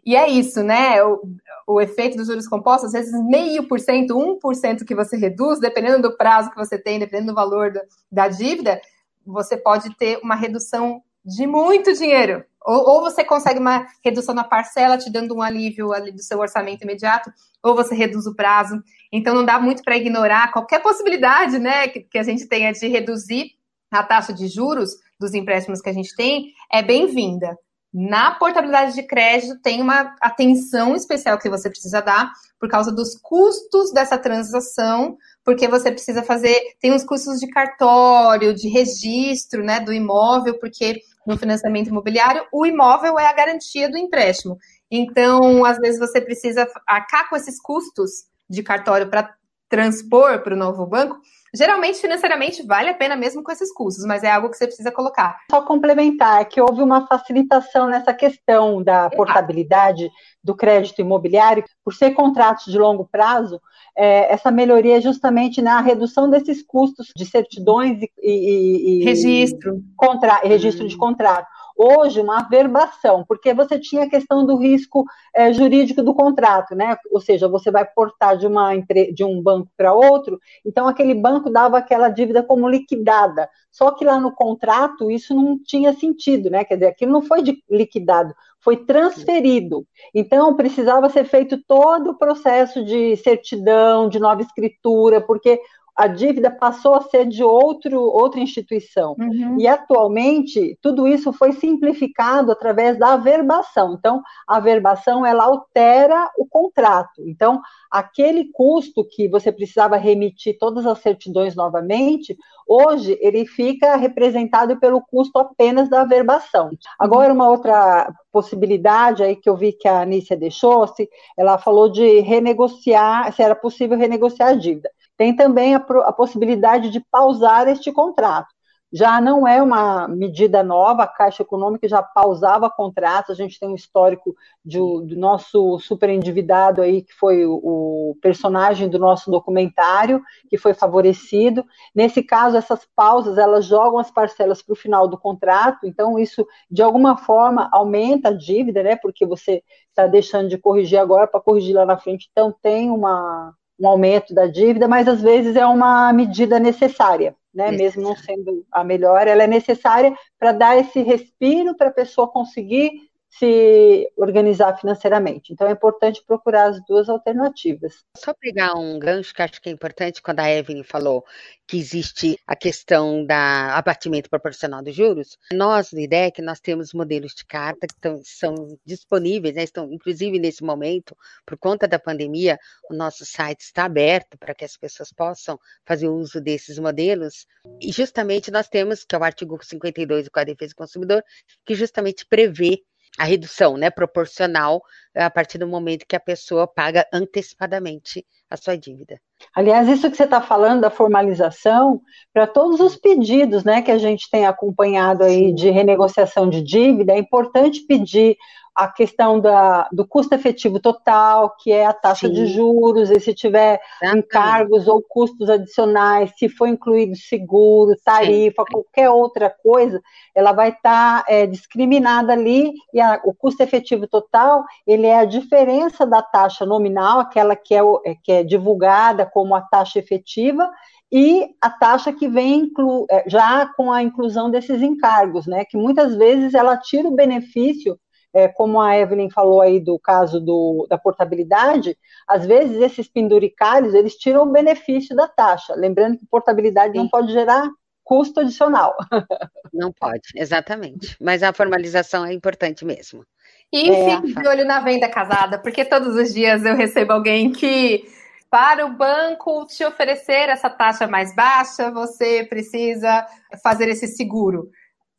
[0.04, 1.02] E é isso, né?
[1.04, 1.22] O,
[1.66, 5.16] o efeito dos juros compostos, às vezes meio por cento, um por cento que você
[5.16, 8.80] reduz, dependendo do prazo que você tem, dependendo do valor da, da dívida,
[9.24, 12.44] você pode ter uma redução de muito dinheiro.
[12.64, 16.38] Ou, ou, você consegue uma redução na parcela, te dando um alívio ali do seu
[16.38, 18.80] orçamento imediato, ou você reduz o prazo.
[19.12, 22.86] Então não dá muito para ignorar qualquer possibilidade, né, que, que a gente tenha de
[22.86, 23.52] reduzir
[23.90, 27.56] a taxa de juros dos empréstimos que a gente tem, é bem-vinda.
[27.92, 33.18] Na portabilidade de crédito, tem uma atenção especial que você precisa dar por causa dos
[33.20, 39.78] custos dessa transação, porque você precisa fazer, tem uns custos de cartório, de registro, né,
[39.80, 44.56] do imóvel, porque no financiamento imobiliário, o imóvel é a garantia do empréstimo.
[44.90, 49.34] Então, às vezes você precisa arcar com esses custos de cartório para
[49.72, 51.18] transpor para o novo banco,
[51.54, 54.90] Geralmente, financeiramente, vale a pena mesmo com esses custos, mas é algo que você precisa
[54.90, 55.36] colocar.
[55.50, 60.10] Só complementar que houve uma facilitação nessa questão da portabilidade
[60.42, 63.60] do crédito imobiliário, por ser contratos de longo prazo,
[63.94, 69.82] é, essa melhoria é justamente na redução desses custos de certidões e, e, e registro,
[69.94, 70.88] contra, registro hum.
[70.88, 71.46] de contrato
[71.82, 76.96] hoje uma averbação, porque você tinha a questão do risco é, jurídico do contrato, né?
[77.10, 78.72] Ou seja, você vai portar de, uma,
[79.12, 83.48] de um banco para outro, então aquele banco dava aquela dívida como liquidada.
[83.70, 86.64] Só que lá no contrato isso não tinha sentido, né?
[86.64, 89.86] Quer dizer, aquilo não foi liquidado, foi transferido.
[90.14, 95.60] Então precisava ser feito todo o processo de certidão, de nova escritura, porque
[95.96, 99.14] a dívida passou a ser de outro, outra instituição.
[99.18, 99.56] Uhum.
[99.58, 103.94] E atualmente tudo isso foi simplificado através da averbação.
[103.98, 107.22] Então, a averbação ela altera o contrato.
[107.26, 114.78] Então, aquele custo que você precisava remitir todas as certidões novamente, hoje ele fica representado
[114.80, 116.70] pelo custo apenas da averbação.
[116.98, 121.90] Agora, uma outra possibilidade aí que eu vi que a Anícia deixou, se ela falou
[121.90, 124.90] de renegociar, se era possível renegociar a dívida.
[125.22, 128.48] Tem também a, a possibilidade de pausar este contrato.
[128.92, 133.68] já não é uma medida nova, a Caixa Econômica já pausava contratos, a gente tem
[133.68, 140.20] um histórico de, do nosso superendividado aí, que foi o, o, personagem do nosso documentário,
[140.50, 141.64] que foi favorecido.
[141.94, 146.44] Nesse caso, essas pausas, elas jogam as parcelas para o final do contrato, então isso,
[146.68, 151.40] de alguma forma, aumenta a dívida, né, porque você está deixando de corrigir agora para
[151.40, 155.66] corrigir lá na frente, então tem uma, um aumento da dívida, mas às vezes é
[155.66, 157.70] uma medida necessária né?
[157.70, 162.30] Mesmo não sendo a melhor, ela é necessária para dar esse respiro para a pessoa
[162.30, 162.92] conseguir
[163.38, 165.52] se organizar financeiramente.
[165.52, 168.04] Então é importante procurar as duas alternativas.
[168.16, 171.24] Só pegar um gancho que acho que é importante quando a Evelyn falou
[171.66, 175.38] que existe a questão da abatimento proporcional dos juros.
[175.50, 180.38] Nós no IDEC nós temos modelos de carta que estão, são disponíveis, né, estão inclusive
[180.38, 181.16] nesse momento
[181.46, 182.58] por conta da pandemia,
[182.90, 187.46] o nosso site está aberto para que as pessoas possam fazer uso desses modelos.
[187.80, 191.24] E justamente nós temos que é o artigo 52 do Código de Defesa do Consumidor
[191.64, 192.82] que justamente prevê
[193.18, 194.82] a redução, né, proporcional
[195.14, 199.20] a partir do momento que a pessoa paga antecipadamente a sua dívida.
[199.54, 202.00] Aliás, isso que você está falando da formalização,
[202.32, 207.12] para todos os pedidos, né, que a gente tem acompanhado aí de renegociação de dívida,
[207.12, 208.36] é importante pedir
[208.74, 212.32] a questão da, do custo efetivo total, que é a taxa Sim.
[212.32, 214.26] de juros, e se tiver Exatamente.
[214.26, 218.72] encargos ou custos adicionais, se for incluído seguro, tarifa, Sim.
[218.72, 220.00] qualquer outra coisa,
[220.34, 225.18] ela vai estar tá, é, discriminada ali, e a, o custo efetivo total, ele é
[225.18, 229.98] a diferença da taxa nominal, aquela que é, é que é divulgada como a taxa
[229.98, 230.70] efetiva,
[231.10, 232.70] e a taxa que vem
[233.10, 237.98] é, já com a inclusão desses encargos, né, que muitas vezes ela tira o benefício
[238.34, 243.94] é, como a Evelyn falou aí do caso do, da portabilidade, às vezes esses penduricalhos,
[243.94, 246.98] eles tiram o benefício da taxa, lembrando que portabilidade Sim.
[246.98, 247.68] não pode gerar
[248.04, 248.96] custo adicional.
[249.72, 251.16] Não pode, exatamente.
[251.18, 253.24] Mas a formalização é importante mesmo.
[253.72, 257.50] E é, fique de olho na venda casada, porque todos os dias eu recebo alguém
[257.50, 258.04] que
[258.50, 263.26] para o banco te oferecer essa taxa mais baixa, você precisa
[263.62, 264.68] fazer esse seguro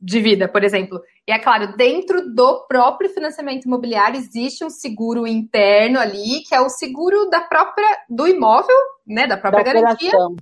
[0.03, 1.01] de vida, por exemplo.
[1.25, 6.59] E é claro, dentro do próprio financiamento imobiliário existe um seguro interno ali, que é
[6.59, 8.75] o seguro da própria do imóvel,
[9.07, 10.35] né, da própria da garantia, operação.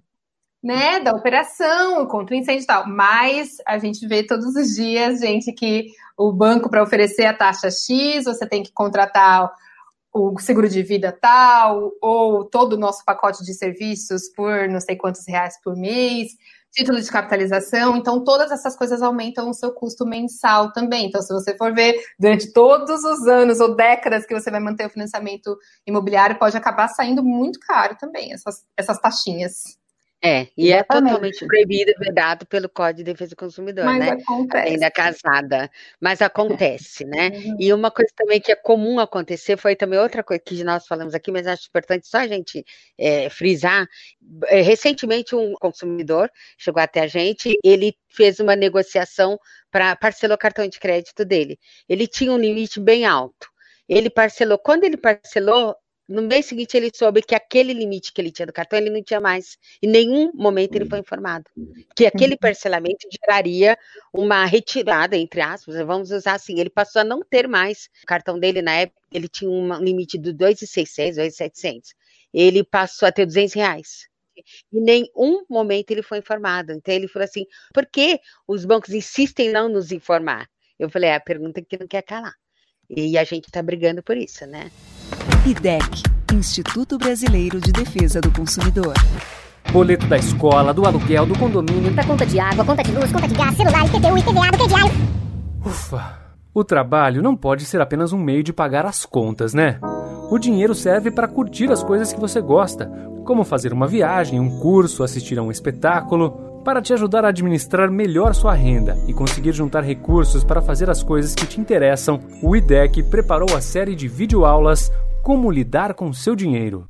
[0.64, 2.88] né, da operação contra o incêndio e tal.
[2.88, 7.70] Mas a gente vê todos os dias gente que o banco para oferecer a taxa
[7.70, 9.52] X, você tem que contratar
[10.12, 14.96] o seguro de vida tal, ou todo o nosso pacote de serviços por não sei
[14.96, 16.32] quantos reais por mês
[16.72, 21.08] título de capitalização, então todas essas coisas aumentam o seu custo mensal também.
[21.08, 24.86] Então, se você for ver durante todos os anos ou décadas que você vai manter
[24.86, 29.81] o financiamento imobiliário, pode acabar saindo muito caro também, essas, essas taxinhas.
[30.24, 30.82] É, e é Exatamente.
[30.82, 34.10] é totalmente proibido vedado pelo Código de Defesa do Consumidor, Mas né?
[34.12, 34.70] Acontece.
[34.70, 35.72] Ainda casada.
[36.00, 37.30] Mas acontece, né?
[37.30, 37.58] Uhum.
[37.60, 41.16] E uma coisa também que é comum acontecer foi também outra coisa que nós falamos
[41.16, 42.64] aqui, mas acho importante só a gente
[43.00, 43.88] é, frisar.
[44.46, 49.40] É, recentemente, um consumidor chegou até a gente, ele fez uma negociação
[49.72, 51.58] para parcelou o cartão de crédito dele.
[51.90, 53.50] Ele tinha um limite bem alto.
[53.90, 55.76] Ele parcelou, quando ele parcelou,
[56.12, 59.02] no mês seguinte, ele soube que aquele limite que ele tinha do cartão, ele não
[59.02, 59.58] tinha mais.
[59.82, 61.46] Em nenhum momento ele foi informado.
[61.96, 63.78] Que aquele parcelamento geraria
[64.14, 66.60] uma retirada, entre aspas, vamos usar assim.
[66.60, 67.90] Ele passou a não ter mais.
[68.04, 71.94] O cartão dele, na época, ele tinha um limite de 2,600, 2,700.
[72.34, 74.10] Ele passou a ter 200 reais.
[74.74, 76.74] Em nenhum momento ele foi informado.
[76.74, 80.50] Então ele falou assim: por que os bancos insistem em não nos informar?
[80.78, 82.34] Eu falei: é a pergunta que não quer calar.
[82.90, 84.70] E a gente está brigando por isso, né?
[85.44, 86.04] IDEC
[86.36, 88.94] Instituto Brasileiro de Defesa do Consumidor.
[89.72, 91.92] Boleto da escola, do aluguel, do condomínio.
[91.96, 94.94] Da conta de água, conta de luz, conta de gás, celular, IPTU, IPVA, do crediário.
[95.66, 96.20] Ufa!
[96.54, 99.80] O trabalho não pode ser apenas um meio de pagar as contas, né?
[100.30, 102.86] O dinheiro serve para curtir as coisas que você gosta,
[103.26, 106.62] como fazer uma viagem, um curso, assistir a um espetáculo.
[106.64, 111.02] Para te ajudar a administrar melhor sua renda e conseguir juntar recursos para fazer as
[111.02, 116.36] coisas que te interessam, o IDEC preparou a série de videoaulas como lidar com seu
[116.36, 116.86] dinheiro.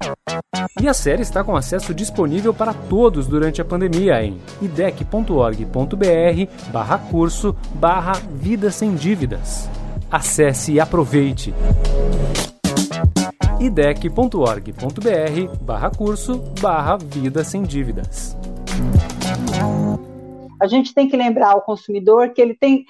[0.82, 6.98] E a série está com acesso disponível para todos durante a pandemia em idec.org.br barra
[6.98, 9.70] curso barra Vida Sem Dívidas.
[10.10, 11.54] Acesse e aproveite!
[13.60, 18.36] idec.org.br barra curso barra Vida Sem Dívidas.
[20.60, 22.86] A gente tem que lembrar ao consumidor que ele tem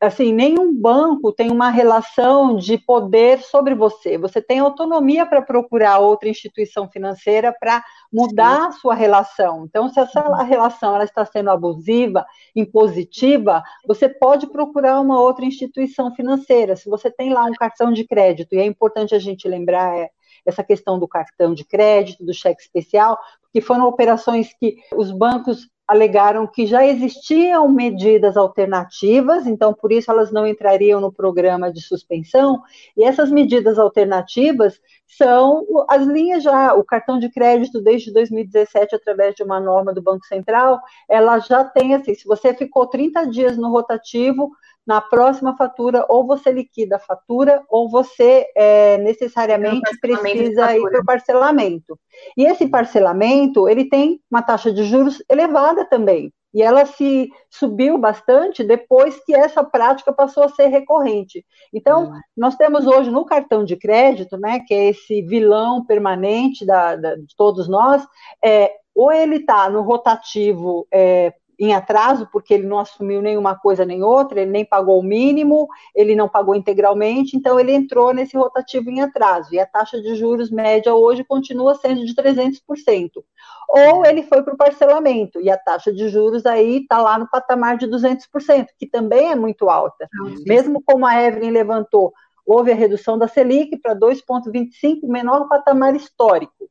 [0.00, 4.16] assim, nenhum banco tem uma relação de poder sobre você.
[4.16, 9.64] Você tem autonomia para procurar outra instituição financeira para mudar a sua relação.
[9.64, 10.44] Então, se essa uhum.
[10.44, 12.24] relação ela está sendo abusiva,
[12.56, 16.76] impositiva, você pode procurar uma outra instituição financeira.
[16.76, 20.10] Se você tem lá um cartão de crédito, e é importante a gente lembrar é,
[20.46, 25.68] essa questão do cartão de crédito, do cheque especial, porque foram operações que os bancos
[25.90, 31.80] alegaram que já existiam medidas alternativas, então por isso elas não entrariam no programa de
[31.80, 32.62] suspensão,
[32.96, 39.34] e essas medidas alternativas são as linhas já, o cartão de crédito desde 2017, através
[39.34, 43.56] de uma norma do Banco Central, ela já tem assim, se você ficou 30 dias
[43.56, 44.52] no rotativo,
[44.86, 51.00] na próxima fatura, ou você liquida a fatura, ou você é, necessariamente precisa ir para
[51.00, 51.98] o parcelamento.
[52.36, 56.32] E esse parcelamento, ele tem uma taxa de juros elevada também.
[56.52, 61.44] E ela se subiu bastante depois que essa prática passou a ser recorrente.
[61.72, 62.20] Então, é.
[62.36, 67.14] nós temos hoje no cartão de crédito, né, que é esse vilão permanente da, da
[67.14, 68.04] de todos nós,
[68.44, 73.84] é, ou ele está no rotativo é, em atraso, porque ele não assumiu nenhuma coisa
[73.84, 78.34] nem outra, ele nem pagou o mínimo, ele não pagou integralmente, então ele entrou nesse
[78.34, 79.54] rotativo em atraso.
[79.54, 83.22] E a taxa de juros média hoje continua sendo de 300%.
[83.68, 87.28] Ou ele foi para o parcelamento, e a taxa de juros aí está lá no
[87.28, 90.08] patamar de 200%, que também é muito alta.
[90.46, 92.14] Mesmo como a Evelyn levantou,
[92.46, 96.70] houve a redução da Selic para 2,25, menor patamar histórico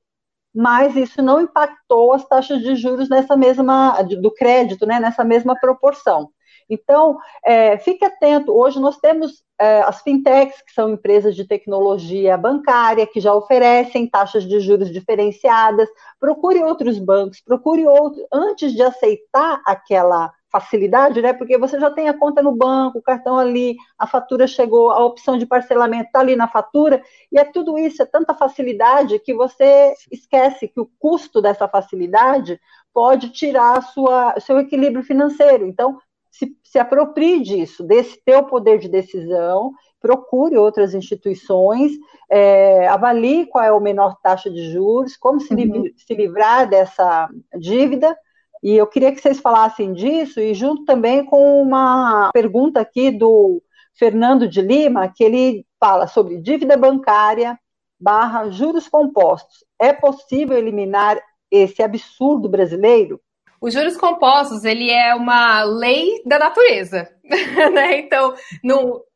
[0.54, 5.56] mas isso não impactou as taxas de juros nessa mesma do crédito, né, nessa mesma
[5.60, 6.30] proporção.
[6.70, 8.56] Então, é, fique atento.
[8.56, 14.08] Hoje nós temos é, as fintechs, que são empresas de tecnologia bancária, que já oferecem
[14.08, 15.89] taxas de juros diferenciadas.
[16.20, 21.34] Procure outros bancos, procure outros, antes de aceitar aquela facilidade, né?
[21.34, 25.06] Porque você já tem a conta no banco, o cartão ali, a fatura chegou, a
[25.06, 29.34] opção de parcelamento está ali na fatura, e é tudo isso, é tanta facilidade que
[29.34, 32.60] você esquece que o custo dessa facilidade
[32.93, 35.68] pode tirar sua, seu equilíbrio financeiro.
[35.68, 35.97] Então,
[36.32, 39.72] se, se aproprie disso, desse teu poder de decisão,
[40.02, 41.91] procure outras instituições,
[42.30, 45.86] é, avalie qual é a menor taxa de juros, como se, uhum.
[45.95, 48.18] se livrar dessa dívida,
[48.62, 53.62] e eu queria que vocês falassem disso, e junto também com uma pergunta aqui do
[53.97, 57.57] Fernando de Lima, que ele fala sobre dívida bancária
[57.99, 59.64] barra juros compostos.
[59.80, 61.20] É possível eliminar
[61.51, 63.20] esse absurdo brasileiro?
[63.62, 67.10] Os juros compostos, ele é uma lei da natureza,
[67.74, 67.99] né?
[67.99, 68.34] Então,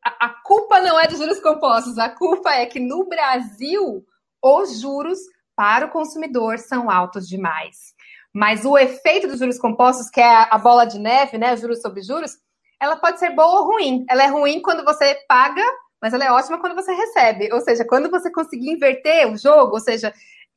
[0.04, 4.04] a, a culpa não é dos juros compostos, a culpa é que no Brasil
[4.44, 5.20] os juros
[5.56, 7.93] para o consumidor são altos demais.
[8.34, 12.02] Mas o efeito dos juros compostos, que é a bola de neve, né, juros sobre
[12.02, 12.32] juros,
[12.82, 14.04] ela pode ser boa ou ruim.
[14.10, 15.64] Ela é ruim quando você paga,
[16.02, 17.54] mas ela é ótima quando você recebe.
[17.54, 20.12] Ou seja, quando você conseguir inverter o jogo, ou seja,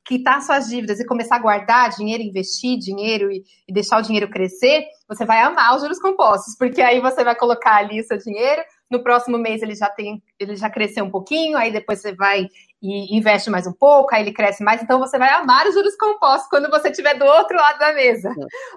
[0.07, 4.29] quitar suas dívidas e começar a guardar dinheiro, investir dinheiro e, e, deixar o dinheiro
[4.29, 8.17] crescer, você vai amar os juros compostos, porque aí você vai colocar ali o seu
[8.17, 12.13] dinheiro, no próximo mês ele já tem, ele já cresceu um pouquinho, aí depois você
[12.13, 12.47] vai
[12.81, 15.95] e investe mais um pouco, aí ele cresce mais, então você vai amar os juros
[15.95, 18.33] compostos quando você estiver do outro lado da mesa.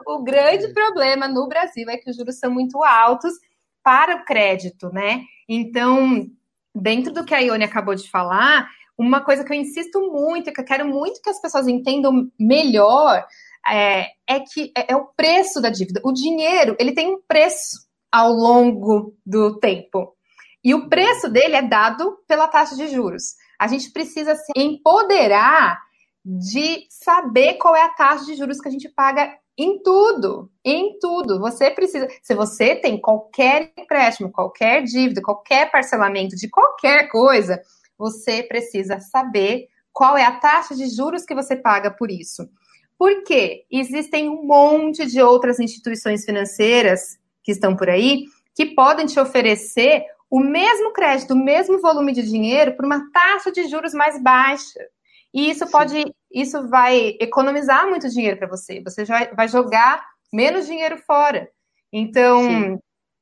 [0.07, 3.35] O grande problema no Brasil é que os juros são muito altos
[3.83, 5.23] para o crédito, né?
[5.49, 6.27] Então,
[6.75, 10.61] dentro do que a Ione acabou de falar, uma coisa que eu insisto muito, que
[10.61, 13.27] eu quero muito que as pessoas entendam melhor,
[13.67, 16.01] é, é que é, é o preço da dívida.
[16.05, 20.15] O dinheiro, ele tem um preço ao longo do tempo.
[20.63, 23.35] E o preço dele é dado pela taxa de juros.
[23.59, 25.81] A gente precisa se empoderar
[26.25, 30.99] de saber qual é a taxa de juros que a gente paga em tudo, em
[30.99, 31.39] tudo.
[31.41, 37.61] Você precisa, se você tem qualquer empréstimo, qualquer dívida, qualquer parcelamento de qualquer coisa,
[37.99, 42.49] você precisa saber qual é a taxa de juros que você paga por isso.
[42.99, 48.25] Porque existem um monte de outras instituições financeiras que estão por aí
[48.55, 53.51] que podem te oferecer o mesmo crédito, o mesmo volume de dinheiro por uma taxa
[53.51, 54.81] de juros mais baixa.
[55.33, 56.13] E isso pode, Sim.
[56.33, 58.81] isso vai economizar muito dinheiro para você.
[58.83, 61.49] Você já vai jogar menos dinheiro fora.
[61.93, 62.79] Então, Sim.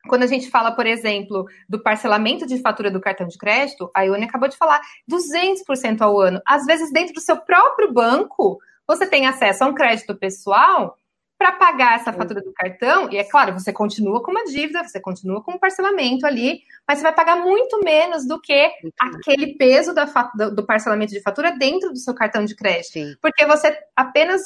[0.09, 4.03] quando a gente fala, por exemplo, do parcelamento de fatura do cartão de crédito, a
[4.03, 6.41] Ione acabou de falar 200% ao ano.
[6.47, 10.97] Às vezes, dentro do seu próprio banco, você tem acesso a um crédito pessoal
[11.39, 15.01] para pagar essa fatura do cartão, e é claro, você continua com uma dívida, você
[15.01, 19.95] continua com um parcelamento ali, mas você vai pagar muito menos do que aquele peso
[19.95, 20.05] da,
[20.49, 22.93] do parcelamento de fatura dentro do seu cartão de crédito.
[22.93, 23.15] Sim.
[23.23, 24.43] Porque você apenas,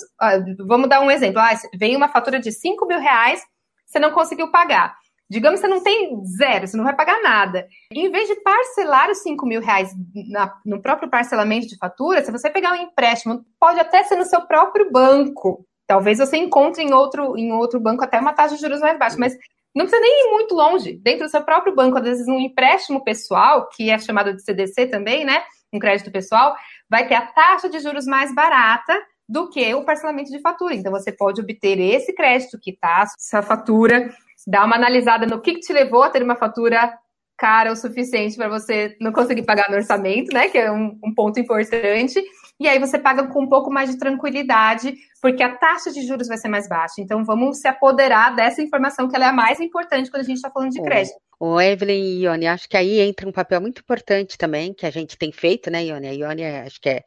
[0.59, 3.43] vamos dar um exemplo, ah, veio uma fatura de 5 mil reais,
[3.87, 4.95] você não conseguiu pagar.
[5.31, 7.67] Digamos que você não tem zero, você não vai pagar nada.
[7.91, 9.91] Em vez de parcelar os 5 mil reais
[10.29, 14.27] na, no próprio parcelamento de fatura, se você pegar um empréstimo, pode até ser no
[14.27, 15.67] seu próprio banco.
[15.87, 19.17] Talvez você encontre em outro, em outro banco até uma taxa de juros mais baixa,
[19.19, 19.37] mas
[19.75, 20.93] não precisa nem ir muito longe.
[20.95, 24.87] Dentro do seu próprio banco, às vezes um empréstimo pessoal, que é chamado de CDC
[24.87, 25.43] também, né?
[25.73, 26.55] Um crédito pessoal,
[26.89, 28.95] vai ter a taxa de juros mais barata
[29.29, 30.75] do que o parcelamento de fatura.
[30.75, 34.15] Então, você pode obter esse crédito que está essa fatura,
[34.47, 36.93] dar uma analisada no que, que te levou a ter uma fatura
[37.39, 40.49] cara o suficiente para você não conseguir pagar no orçamento, né?
[40.49, 42.23] Que é um, um, ponto importante.
[42.63, 46.29] E aí você paga com um pouco mais de tranquilidade, porque a taxa de juros
[46.29, 46.95] vai ser mais baixa.
[47.01, 50.37] Então vamos se apoderar dessa informação que ela é a mais importante quando a gente
[50.37, 51.17] está falando de crédito.
[51.41, 54.93] O Evelyn e Ione, acho que aí entra um papel muito importante também, que a
[54.93, 56.07] gente tem feito, né, Ione?
[56.07, 57.03] A Ione acho que é,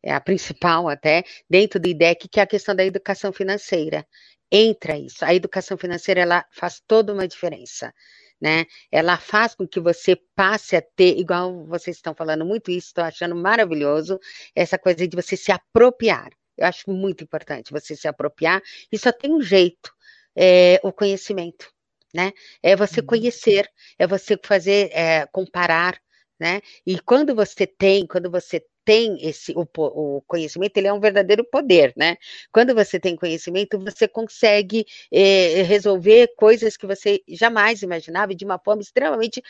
[0.00, 4.06] é a principal até, dentro do IDEC, que é a questão da educação financeira.
[4.48, 5.24] Entra isso.
[5.24, 7.92] A educação financeira, ela faz toda uma diferença
[8.40, 8.64] né?
[8.90, 13.04] Ela faz com que você passe a ter, igual vocês estão falando muito isso, estou
[13.04, 14.18] achando maravilhoso,
[14.54, 16.30] essa coisa de você se apropriar.
[16.56, 19.92] Eu acho muito importante você se apropriar, e só tem um jeito,
[20.36, 21.70] é, o conhecimento,
[22.14, 22.32] né?
[22.62, 23.06] É você uhum.
[23.06, 23.68] conhecer,
[23.98, 26.00] é você fazer, é, comparar,
[26.38, 26.60] né?
[26.86, 31.44] E quando você tem, quando você tem esse o, o, conhecimento, ele é um verdadeiro
[31.44, 32.16] poder, né?
[32.52, 38.58] Quando você tem conhecimento, você consegue eh, resolver coisas que você jamais imaginava de uma
[38.58, 39.42] forma extremamente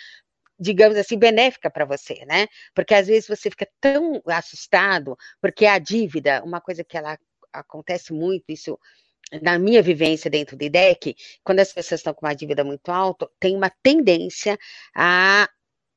[0.61, 2.47] digamos assim, benéfica para você, né?
[2.75, 7.19] Porque às vezes você fica tão assustado, porque a dívida, uma coisa que ela
[7.53, 8.79] acontece muito, isso
[9.43, 13.29] na minha vivência dentro do IDEC, quando as pessoas estão com uma dívida muito alta,
[13.39, 14.59] tem uma tendência
[14.95, 15.49] a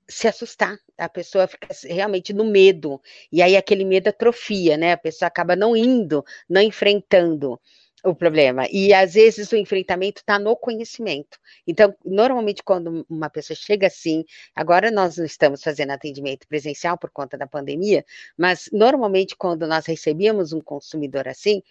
[0.08, 3.01] se assustar, a pessoa fica realmente no medo,
[3.32, 4.93] e aí aquele medo atrofia, né?
[4.93, 7.60] A pessoa acaba não indo, não enfrentando
[8.04, 8.68] o problema.
[8.70, 11.39] E às vezes o enfrentamento está no conhecimento.
[11.66, 17.10] Então, normalmente, quando uma pessoa chega assim, agora nós não estamos fazendo atendimento presencial por
[17.10, 18.06] conta da pandemia,
[18.38, 21.62] mas normalmente, quando nós recebíamos um consumidor assim,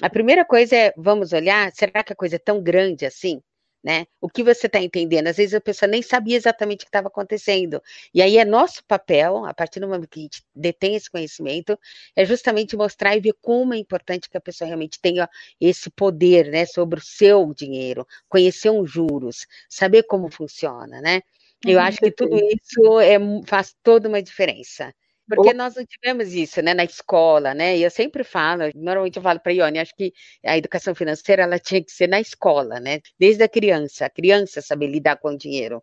[0.00, 3.42] a primeira coisa é: vamos olhar, será que a coisa é tão grande assim?
[3.82, 4.06] Né?
[4.20, 5.26] O que você está entendendo?
[5.28, 7.82] Às vezes a pessoa nem sabia exatamente o que estava acontecendo.
[8.14, 11.78] E aí é nosso papel, a partir do momento que a gente detém esse conhecimento,
[12.14, 15.28] é justamente mostrar e ver como é importante que a pessoa realmente tenha
[15.60, 21.20] esse poder, né, sobre o seu dinheiro, conhecer os juros, saber como funciona, né?
[21.64, 23.16] Eu uhum, acho que tudo isso é,
[23.46, 24.92] faz toda uma diferença.
[25.36, 27.76] Porque nós não tivemos isso, né, na escola, né?
[27.76, 30.12] E eu sempre falo, normalmente eu falo para a Ione, acho que
[30.44, 33.00] a educação financeira ela tinha que ser na escola, né?
[33.18, 35.82] Desde a criança, a criança saber lidar com o dinheiro.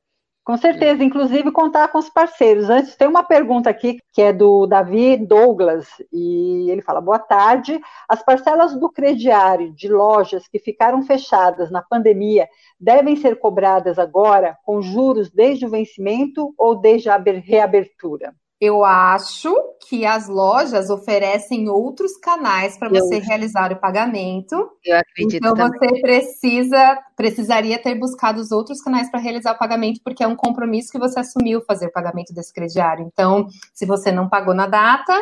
[0.50, 2.72] Com certeza, inclusive contar com os parceiros.
[2.72, 7.80] Antes, tem uma pergunta aqui que é do Davi Douglas, e ele fala: boa tarde.
[8.08, 14.58] As parcelas do crediário de lojas que ficaram fechadas na pandemia devem ser cobradas agora
[14.66, 18.34] com juros desde o vencimento ou desde a reabertura?
[18.62, 19.55] Eu acho
[19.88, 24.70] que as lojas oferecem outros canais para você eu, realizar o pagamento.
[24.84, 25.38] Eu acredito.
[25.38, 25.80] Então também.
[25.80, 30.36] você precisa precisaria ter buscado os outros canais para realizar o pagamento, porque é um
[30.36, 33.05] compromisso que você assumiu fazer o pagamento desse crediário.
[33.05, 35.14] Então, se você não pagou na data,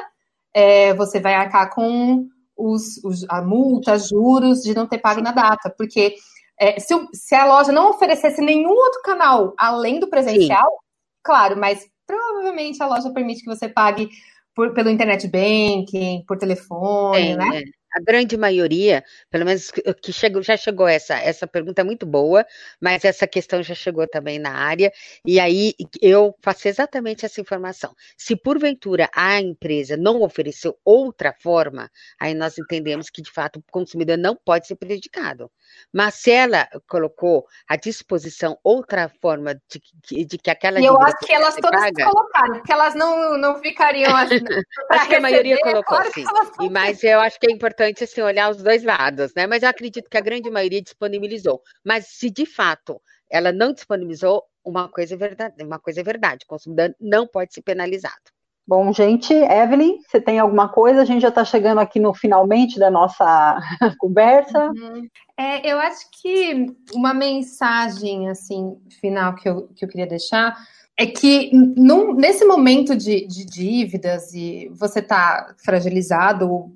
[0.54, 2.28] é, você vai arcar com
[2.58, 6.16] os, os, a multa, juros de não ter pago na data, porque
[6.60, 10.78] é, se, se, a loja não oferecesse nenhum outro canal além do presencial, Sim.
[11.24, 14.10] claro, mas provavelmente a loja permite que você pague
[14.56, 17.60] por, pelo internet banking, por telefone, né?
[17.60, 22.06] É a grande maioria, pelo menos que chegou, já chegou essa, essa pergunta é muito
[22.06, 22.46] boa,
[22.80, 24.92] mas essa questão já chegou também na área,
[25.26, 27.96] e aí eu faço exatamente essa informação.
[28.16, 31.90] Se porventura a empresa não ofereceu outra forma,
[32.20, 35.50] aí nós entendemos que de fato o consumidor não pode ser prejudicado.
[35.94, 40.80] Mas se ela colocou à disposição outra forma de, de que aquela.
[40.80, 44.12] E eu acho que elas todas paga, colocaram, porque elas não, não ficariam.
[44.92, 46.24] acho que a maioria colocou, claro sim.
[46.62, 49.48] E, mas eu acho que é importante importante assim, olhar os dois lados, né?
[49.48, 51.62] Mas eu acredito que a grande maioria disponibilizou.
[51.84, 56.46] Mas se de fato ela não disponibilizou, uma coisa é verdade, uma coisa é verdade,
[56.46, 58.32] o consumidor não pode ser penalizado.
[58.68, 61.02] Bom, gente, Evelyn, você tem alguma coisa?
[61.02, 63.60] A gente já está chegando aqui no finalmente da nossa
[63.98, 64.72] conversa.
[64.72, 65.08] Uhum.
[65.38, 70.58] É, eu acho que uma mensagem assim final que eu, que eu queria deixar
[70.98, 76.70] é que num, nesse momento de, de, dívidas e você está fragilizado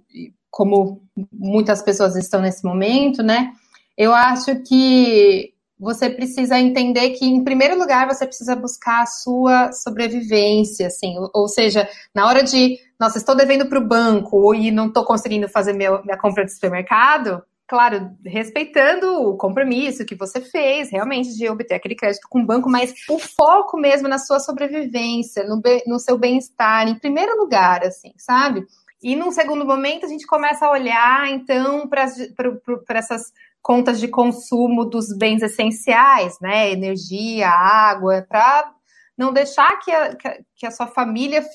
[0.50, 3.52] como muitas pessoas estão nesse momento, né?
[3.98, 5.51] Eu acho que
[5.82, 11.32] você precisa entender que, em primeiro lugar, você precisa buscar a sua sobrevivência, assim, ou,
[11.34, 15.50] ou seja, na hora de, nossa, estou devendo para o banco e não estou conseguindo
[15.50, 21.50] fazer meu, minha compra de supermercado, claro, respeitando o compromisso que você fez realmente de
[21.50, 25.98] obter aquele crédito com o banco, mas o foco mesmo na sua sobrevivência, no, no
[25.98, 28.68] seu bem-estar, em primeiro lugar, assim, sabe?
[29.02, 33.32] E num segundo momento, a gente começa a olhar, então, para essas
[33.62, 36.72] contas de consumo dos bens essenciais, né?
[36.72, 38.72] Energia, água, para
[39.18, 40.16] não deixar que a,
[40.56, 41.46] que a sua família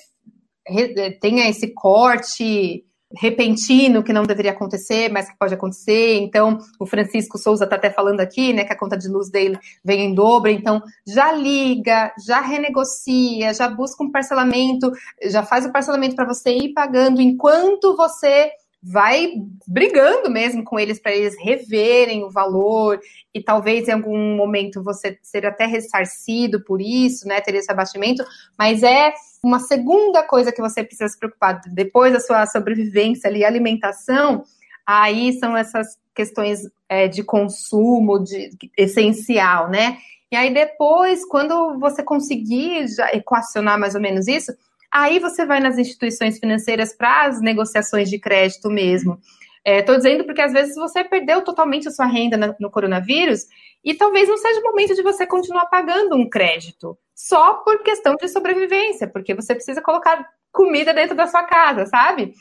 [1.21, 2.85] tenha esse corte
[3.17, 6.17] repentino que não deveria acontecer, mas que pode acontecer.
[6.17, 9.59] Então, o Francisco Souza está até falando aqui, né, que a conta de luz dele
[9.85, 10.51] vem em dobro.
[10.51, 14.91] Então, já liga, já renegocia, já busca um parcelamento,
[15.25, 18.51] já faz o parcelamento para você ir pagando enquanto você
[18.89, 19.33] vai
[19.67, 23.01] brigando mesmo com eles para eles reverem o valor
[23.35, 28.25] e talvez em algum momento você ser até ressarcido por isso, né, ter esse abatimento,
[28.57, 29.13] mas é
[29.43, 34.45] uma segunda coisa que você precisa se preocupar depois da sua sobrevivência ali, alimentação,
[34.87, 39.99] aí são essas questões é, de consumo de, essencial, né?
[40.31, 44.53] E aí depois, quando você conseguir equacionar mais ou menos isso,
[44.93, 49.19] Aí você vai nas instituições financeiras para as negociações de crédito mesmo.
[49.65, 53.47] Estou é, dizendo porque às vezes você perdeu totalmente a sua renda no, coronavírus
[53.85, 58.15] e talvez não seja o momento de você continuar pagando um crédito só por questão
[58.15, 62.33] de sobrevivência, porque você precisa colocar comida dentro da sua casa, sabe?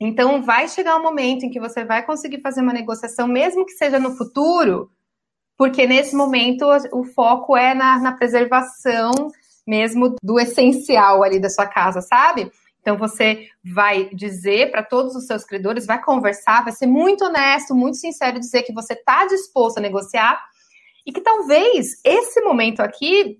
[0.00, 3.72] Então vai chegar um momento em que você vai conseguir fazer uma negociação, mesmo que
[3.72, 4.90] seja no futuro,
[5.56, 9.12] porque nesse momento o foco é na, na preservação
[9.68, 12.50] mesmo do essencial ali da sua casa, sabe?
[12.80, 17.74] Então você vai dizer para todos os seus credores, vai conversar, vai ser muito honesto,
[17.74, 20.42] muito sincero, dizer que você está disposto a negociar
[21.06, 23.38] e que talvez esse momento aqui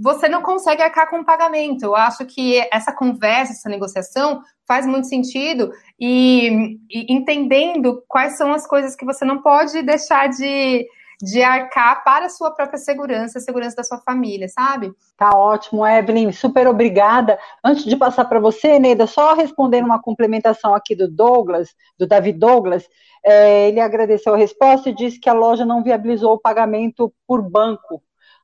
[0.00, 1.84] você não consegue arcar com o pagamento.
[1.84, 8.52] Eu acho que essa conversa, essa negociação faz muito sentido e, e entendendo quais são
[8.52, 10.86] as coisas que você não pode deixar de,
[11.22, 14.92] de arcar para a sua própria segurança, a segurança da sua família, sabe?
[15.16, 17.38] Tá ótimo, Evelyn, super obrigada.
[17.62, 22.40] Antes de passar para você, Neida, só respondendo uma complementação aqui do Douglas, do David
[22.40, 22.88] Douglas,
[23.24, 27.40] é, ele agradeceu a resposta e disse que a loja não viabilizou o pagamento por
[27.40, 28.02] banco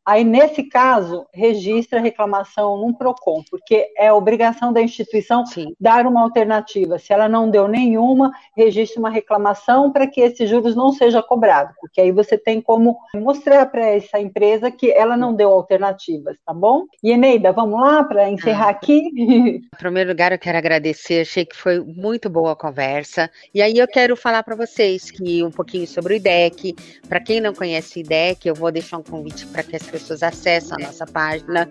[0.09, 5.75] Aí, nesse caso, registra a reclamação num PROCON, porque é obrigação da instituição Sim.
[5.79, 6.99] dar uma alternativa.
[6.99, 11.75] Se ela não deu nenhuma, registre uma reclamação para que esses juros não seja cobrado,
[11.79, 16.55] porque aí você tem como mostrar para essa empresa que ela não deu alternativas, tá
[16.55, 16.85] bom?
[17.03, 18.71] E Eneida, vamos lá para encerrar ah.
[18.71, 19.11] aqui?
[19.69, 23.31] Em primeiro lugar, eu quero agradecer, achei que foi muito boa a conversa.
[23.55, 26.75] E aí eu quero falar para vocês que um pouquinho sobre o IDEC.
[27.07, 29.98] Para quem não conhece o IDEC, eu vou deixar um convite para que as pessoas
[30.03, 31.71] pessoas acessam a nossa página.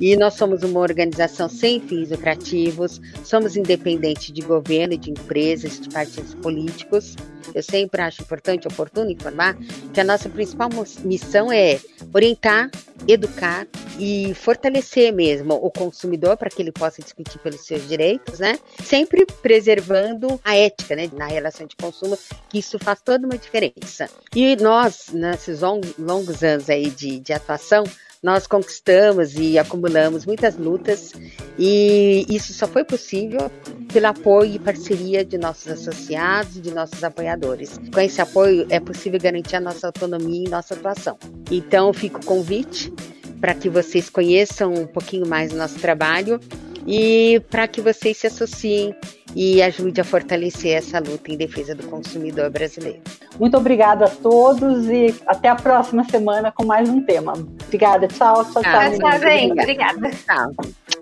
[0.00, 5.88] E nós somos uma organização sem fins lucrativos, somos independentes de governo, de empresas, de
[5.88, 7.16] partidos políticos.
[7.54, 9.56] Eu sempre acho importante, oportuno informar
[9.92, 10.68] que a nossa principal
[11.04, 11.80] missão é
[12.12, 12.70] orientar,
[13.06, 13.66] educar
[13.98, 18.58] e fortalecer mesmo o consumidor para que ele possa discutir pelos seus direitos, né?
[18.82, 22.18] Sempre preservando a ética, né, na relação de consumo,
[22.48, 24.08] que isso faz toda uma diferença.
[24.34, 25.60] E nós, nesses
[25.98, 27.84] longos anos aí de, de atuação,
[28.22, 31.12] nós conquistamos e acumulamos muitas lutas
[31.58, 33.50] e isso só foi possível
[33.92, 37.78] pelo apoio e parceria de nossos associados e de nossos apoiadores.
[37.92, 41.16] Com esse apoio é possível garantir a nossa autonomia e nossa atuação.
[41.50, 42.92] Então fica o convite
[43.40, 46.40] para que vocês conheçam um pouquinho mais do nosso trabalho
[46.86, 48.94] e para que vocês se associem
[49.34, 53.00] e ajude a fortalecer essa luta em defesa do consumidor brasileiro.
[53.38, 57.34] Muito obrigada a todos e até a próxima semana com mais um tema.
[57.66, 58.80] Obrigada, tchau, tchau, tchau.
[58.80, 60.10] Ah, tchau, bem, obrigada.
[60.10, 60.50] Tchau.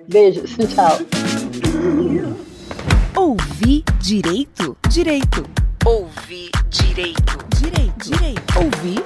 [0.09, 0.99] Beijos, tchau.
[3.17, 4.77] Ouvir direito?
[4.89, 5.49] Direito.
[5.85, 7.39] Ouvir direito.
[7.61, 8.11] Direito.
[8.11, 8.59] Direito.
[8.59, 9.03] Ouvir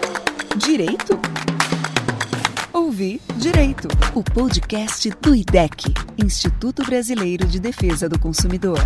[0.56, 1.39] direito?
[3.00, 8.78] Ouvir Direito, o podcast do IDEC, Instituto Brasileiro de Defesa do Consumidor.